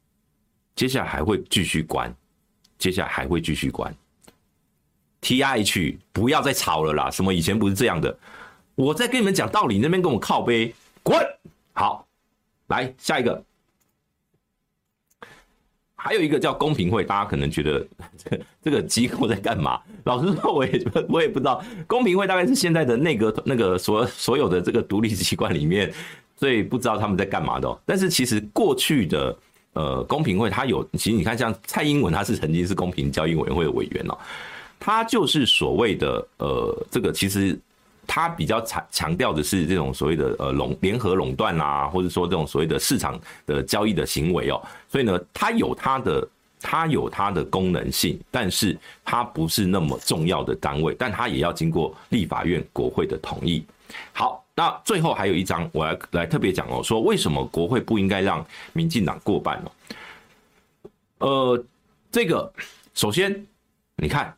[0.76, 2.13] 接下来还会继续关，
[2.78, 3.93] 接下来还会继续关。
[5.21, 7.11] T I 去，不要再吵了啦！
[7.11, 8.17] 什么以前不是这样的？
[8.76, 11.17] 我在跟你们讲道理，那边跟我靠背，滚！
[11.74, 12.05] 好，
[12.67, 13.43] 来下一个，
[16.04, 17.88] 还有一个叫公平会，大家可能觉得
[18.18, 19.80] 这这个机构在干嘛？
[20.04, 21.64] 老实说，我也我也不知道。
[21.88, 25.89] 公平会大概是现在的内阁那个所所有的这个独立机关里面，
[26.36, 27.80] 所以不知道他们在干嘛的。
[27.86, 29.38] 但是其实过去的
[29.72, 34.20] 呃公平会，它有其实你看，像蔡英文，他是曾经是公平交易委员会的委员喔。
[34.78, 37.58] 他就是所谓的呃，这个其实
[38.06, 44.62] 他比较强强调的是这种所谓的呃垄联合垄断啊，或者说这种所谓的市场的交易的行为哦。
[44.89, 46.30] 所以呢，它有它的
[46.60, 53.66] 它有它的功能性，但是它不是那么重要的单位，但它也要经过立法院国会的同意。
[54.12, 59.72] 好，那最后还有一章，我要来特别讲哦，说为什么国会不应该让民进党过半哦？
[61.20, 61.66] 呃，
[62.12, 62.51] 这个
[62.93, 63.45] 首先
[63.97, 64.36] 你看。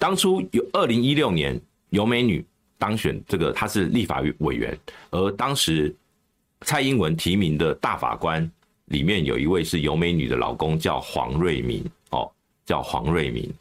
[0.00, 1.60] 当初有二零一六年
[1.90, 2.42] 有美女
[2.80, 4.76] 当选，这个他是立法委员，
[5.10, 5.94] 而当时
[6.62, 8.50] 蔡英文提名的大法官
[8.86, 12.28] 里面有一位是游美女的老公，叫黄瑞明哦，
[12.64, 13.52] 叫黄瑞明。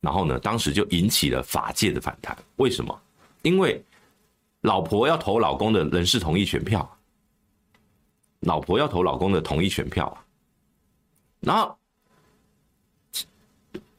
[0.00, 2.36] 然后呢，当时就引起了法界的反弹。
[2.56, 3.00] 为什么？
[3.42, 3.82] 因为
[4.60, 6.98] 老婆要投老公的人事同意权票，
[8.40, 10.24] 老婆要投老公的同意权票，
[11.40, 11.74] 然后。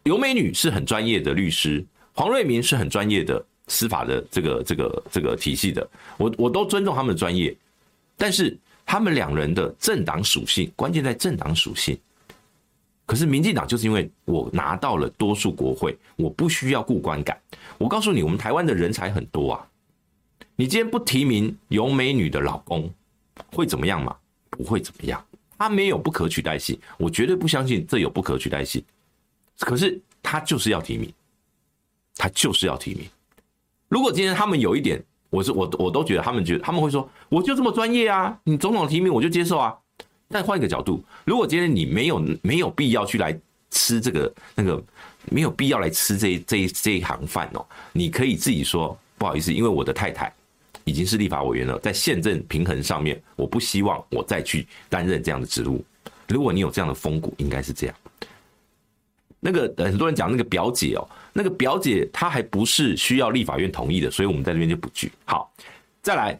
[0.03, 7.55] 游美女是很专业的律师，黄瑞明是很专业的司法的这个这个这个体系的，我我都尊重他们的专业，
[8.17, 11.97] 但是他们两人的政党属性，关键在政党属性。
[13.05, 17.39] 可是民进党就是因为我拿到了多数国会，我不需要顾观感。
[17.77, 19.67] 我告诉你，我们台湾的人才很多啊，
[20.55, 22.89] 你今天不提名有美女的老公，
[23.53, 24.15] 会怎么样嘛？
[24.49, 25.25] 不会怎么样，
[25.57, 28.83] 他没有不可取代性，我绝对不相信这有不可取代性。
[29.59, 31.11] 可是他就是要提名，
[32.15, 33.05] 他就是要提名。
[33.91, 39.75] 如果今天他们有一点，我是我我都觉得他们觉得他们会说，我就这么专业啊，你总统提名我就接受啊。
[40.29, 43.37] 但换一个角度，如果今天你没有没有必要去来
[43.69, 44.81] 吃这个那个，
[45.29, 50.33] 没有必要来吃这这这一行饭哦，你可以自己说不好意思，因为我的太太
[50.85, 55.83] 已经是立法委员了，在宪政平衡上面，我不希望我再去担任这样的职务。
[56.29, 57.95] 如果你有这样的风骨，应该是这样。
[59.41, 61.03] 那个很多人讲那个表姐哦，
[61.33, 65.11] 那个表姐她还不是需要立法院同意的，所以我们在这边就不举。
[65.25, 65.51] 好，
[66.01, 66.39] 再来，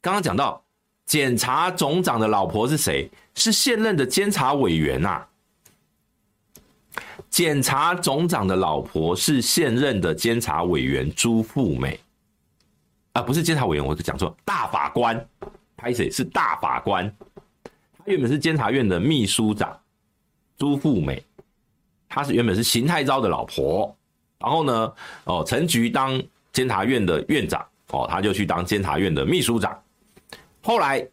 [0.00, 0.62] 刚刚讲到
[1.06, 3.10] 检察总长的老婆是谁？
[3.34, 5.24] 是现任的监察委员呐。
[7.30, 11.98] 检察总长的老婆是现任的监察委员朱富美，
[13.12, 15.24] 啊，不是监察委员，我讲错，大法官，
[15.76, 17.10] 拍谁是大法官，
[17.98, 19.78] 他原本是监察院的秘书长
[20.58, 21.24] 朱富美，
[22.08, 23.96] 他是原本是邢太昭的老婆，
[24.40, 24.92] 然后呢，
[25.24, 26.20] 哦，陈菊当
[26.52, 29.80] 监察院的院长，哦，他就去当监察院的秘书长，
[30.62, 31.06] 后来，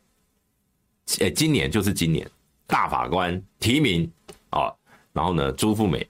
[1.20, 2.28] 哎，今年就是今年，
[2.66, 4.10] 大法官提名，
[4.52, 4.74] 哦，
[5.14, 6.08] 然后呢，朱富美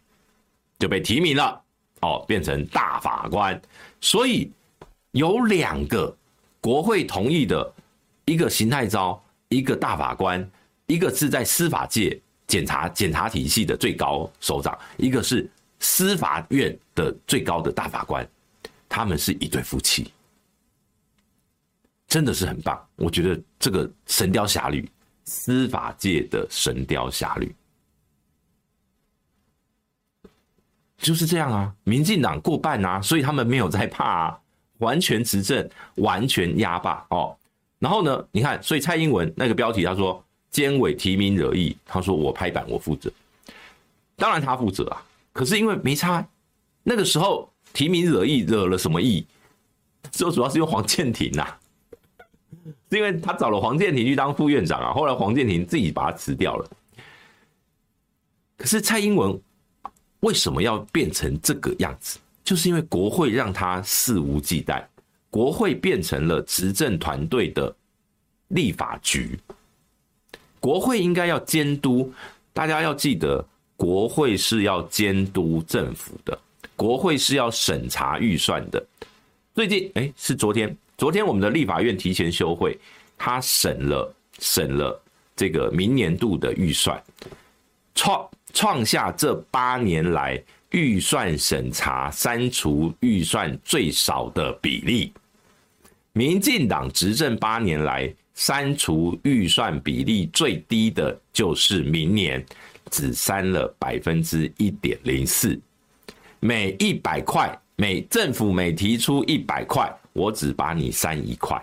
[0.80, 1.62] 就被提名了，
[2.02, 3.60] 哦，变成大法官，
[4.00, 4.50] 所以
[5.12, 6.16] 有两个。
[6.60, 7.74] 国会同意的
[8.26, 10.46] 一个邢太昭，一个大法官，
[10.88, 15.50] 一个是在司法界检察检察体系的最高首长，一个是
[15.80, 18.28] 司法院的最高的大法官，
[18.88, 20.12] 他们是一对夫妻，
[22.08, 22.88] 真的是很棒。
[22.96, 24.82] 我觉得这个《神雕侠侣》，
[25.26, 27.54] 司法界的《神雕侠侣》
[30.98, 34.40] 就是这样啊，民进党过半啊，所以他们没有在怕啊。
[34.80, 37.36] 完全执政，完全压霸哦。
[37.80, 43.12] 然后呢，你看，所以蔡英文那个标题，他说监委提名惹议，他说我拍板，我负责。
[44.16, 45.04] 当然他负责啊，
[45.38, 46.28] 可是因为没差，
[46.82, 49.24] 那个时候提名惹意惹了什么议？
[50.10, 51.46] 就主要是用黄建庭呐，
[52.90, 54.92] 是因为他找了黄建庭去当副院长啊。
[54.92, 56.68] 后来黄建庭自己把他辞掉了。
[58.58, 59.40] 可是蔡英文
[60.22, 62.18] 为什么要变成这个样子？
[62.44, 64.84] 就是因为国会让他肆无忌惮，
[65.30, 67.76] 国会变成了执政团队的
[68.48, 69.40] 立法局。
[70.60, 72.12] 国会应该要监督，
[72.54, 73.46] 大家要记得，
[73.78, 76.38] 国会是要监督政府的，
[76.76, 78.86] 国会是要审查预算的。
[79.56, 82.78] 最近，哎，是昨天，昨天我们的立法院提前休会，
[83.18, 85.02] 他审了审了
[85.36, 87.02] 这个明年度的预算，
[87.96, 90.44] 创创下这八年来。
[90.72, 95.14] 预算审查删除预算最少的比例，
[96.12, 102.46] 民进党执政八年来删除预算比例最低的就是明年，
[102.90, 105.60] 只删了百分之一点零四。
[106.40, 111.62] 每一百块，每政府每提出一百块，我只把你删一块。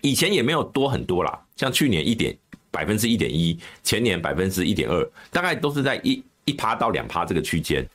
[0.00, 2.36] 以前也没有多很多啦，像去年一点
[2.70, 6.22] 百分之一点一，前年百分之一点二，大概都是在一。
[6.46, 7.86] 一趴到两趴这个区间，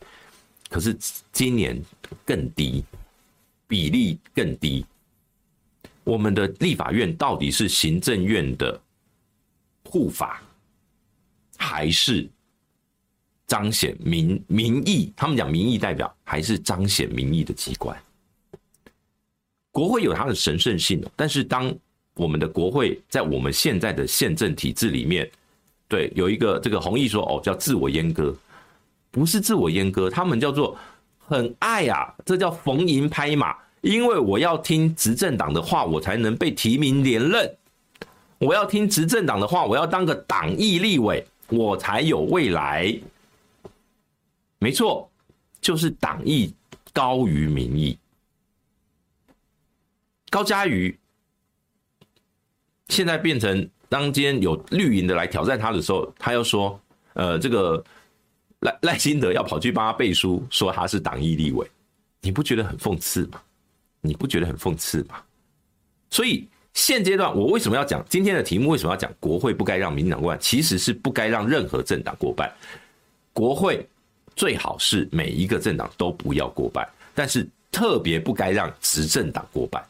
[0.69, 0.95] 可是
[1.33, 1.81] 今年
[2.23, 2.85] 更低，
[3.67, 4.85] 比例更低。
[6.05, 8.79] 我们的立法院到底是行政院的
[9.83, 10.41] 护法，
[11.65, 12.29] 还是
[13.47, 15.11] 彰显民民意？
[15.15, 17.97] 他们讲民意代表，还是彰显民意的机关？
[19.71, 21.73] 国会有它的神圣性，但是当
[22.13, 25.29] 我们的国会在我们现在的宪政体制里面。
[25.87, 28.35] 对，有一个这个弘毅说哦，叫自我阉割，
[29.11, 30.75] 不是自我阉割，他们叫做
[31.19, 37.47] 很爱啊，这叫逢迎拍马，因为我要听执政党的话，我才能被提名连任；
[38.39, 42.97] 我要听执政党的话，我要当个党意立委，我才有未来。
[44.59, 45.09] 没错，
[45.61, 46.53] 就是党意
[46.93, 47.97] 高于民意。
[50.29, 50.97] 高嘉瑜
[52.89, 53.69] 现在变成。
[53.87, 56.77] 当今有绿营的来挑战他的时候，他又说
[57.13, 57.81] ：“呃，这个
[58.61, 61.69] 赖赖清德要跑去帮他背书，说他是党意立委，
[62.19, 63.39] 你不觉得很讽刺吗？
[64.01, 65.23] 你不觉得很讽刺吗？
[66.09, 68.69] 所以现阶段我为什么要讲今天的题目？
[68.69, 70.39] 为什么要讲国会不该让民进党过半？
[70.39, 72.53] 其实是不该让任何政党过半。
[73.33, 73.85] 国会
[74.35, 79.83] 最好是每一个政党都不要过半，但是特别不该让执政党过半。”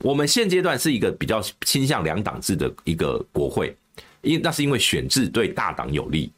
[0.00, 3.74] 我们现阶段是一个比较倾向两党制的一个国会，
[4.22, 6.32] 因那是因为选制对大党有利，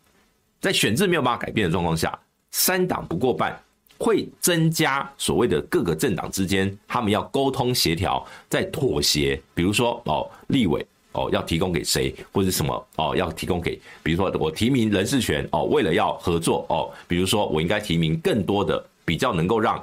[0.60, 2.16] 在选制没有办法改变的状况下，
[2.50, 3.58] 三党不过半
[3.98, 19.82] 会增加所谓的各个政党之间他们要沟通协调，在妥协，比如说哦立委哦要提供给谁或者什么哦要提供给，比如说我提名人事权哦为了要合作哦，比如说我应该提名更多的比较能够让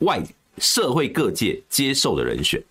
[0.00, 0.20] 外
[0.58, 2.62] 社会各界接受的人选。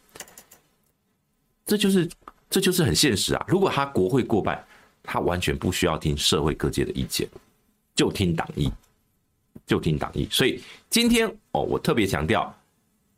[1.66, 2.10] 这就是，
[2.50, 3.46] 这就是很现实啊！
[3.48, 4.62] 如果他国会过半，
[5.02, 7.26] 他完全不需要听社会各界的意见，
[7.96, 8.70] 就听党意，
[9.66, 10.28] 就听党意。
[10.32, 12.53] 所以今天哦，我特别强调，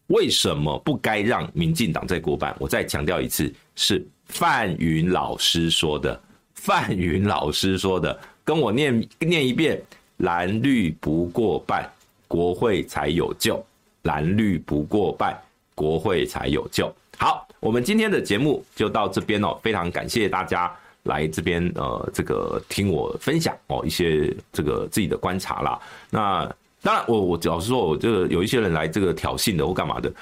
[0.07, 2.55] 为什么不该让民进党再过半？
[2.59, 6.19] 我再强调一次，是范云老师说的。
[6.53, 9.79] 范云老师说的，跟我念念一遍：
[10.17, 11.87] 蓝绿不过半，
[12.27, 13.63] 国会才有救；
[14.03, 15.39] 蓝绿不过半，
[15.75, 16.91] 国会才有救。
[17.17, 20.73] 好，我们今天的节目就到这边哦，非常感谢大家
[21.05, 25.79] 来这边呃，这个听我分享哦一些这个自己的观察啦。
[26.11, 30.13] 那当然我，我我老实说，我这个有一些人来这个挑衅的或干嘛的，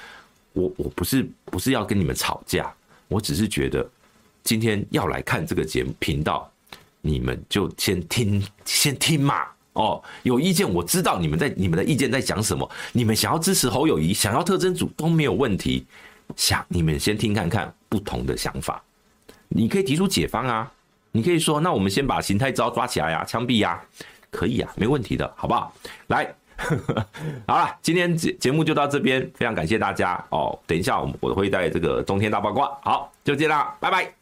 [0.54, 2.72] 我我不是不是要跟你们吵架，
[3.08, 3.86] 我只是觉得
[4.42, 6.50] 今天要来看这个节目频道，
[7.02, 9.44] 你们就先听先听嘛。
[9.74, 15.84] 哦，有意见我知道你们在你们的意见在讲什么，你们想要支持侯友谊，想要特征组都没有问题。
[16.36, 18.82] 想你们先听看看不同的想法，
[19.48, 20.70] 你可以提出解方啊，
[21.12, 23.80] 你可以说那我们先把形态招抓起来呀、啊，枪毙呀，
[24.30, 25.72] 可以啊，没问题的，好不好？
[26.08, 26.34] 来。
[27.48, 30.56] 好了，今天节节目就到这边，非常感谢大家哦。
[30.68, 34.14] 等一下，我我会带这个中天大八卦，好，就这样，拜拜。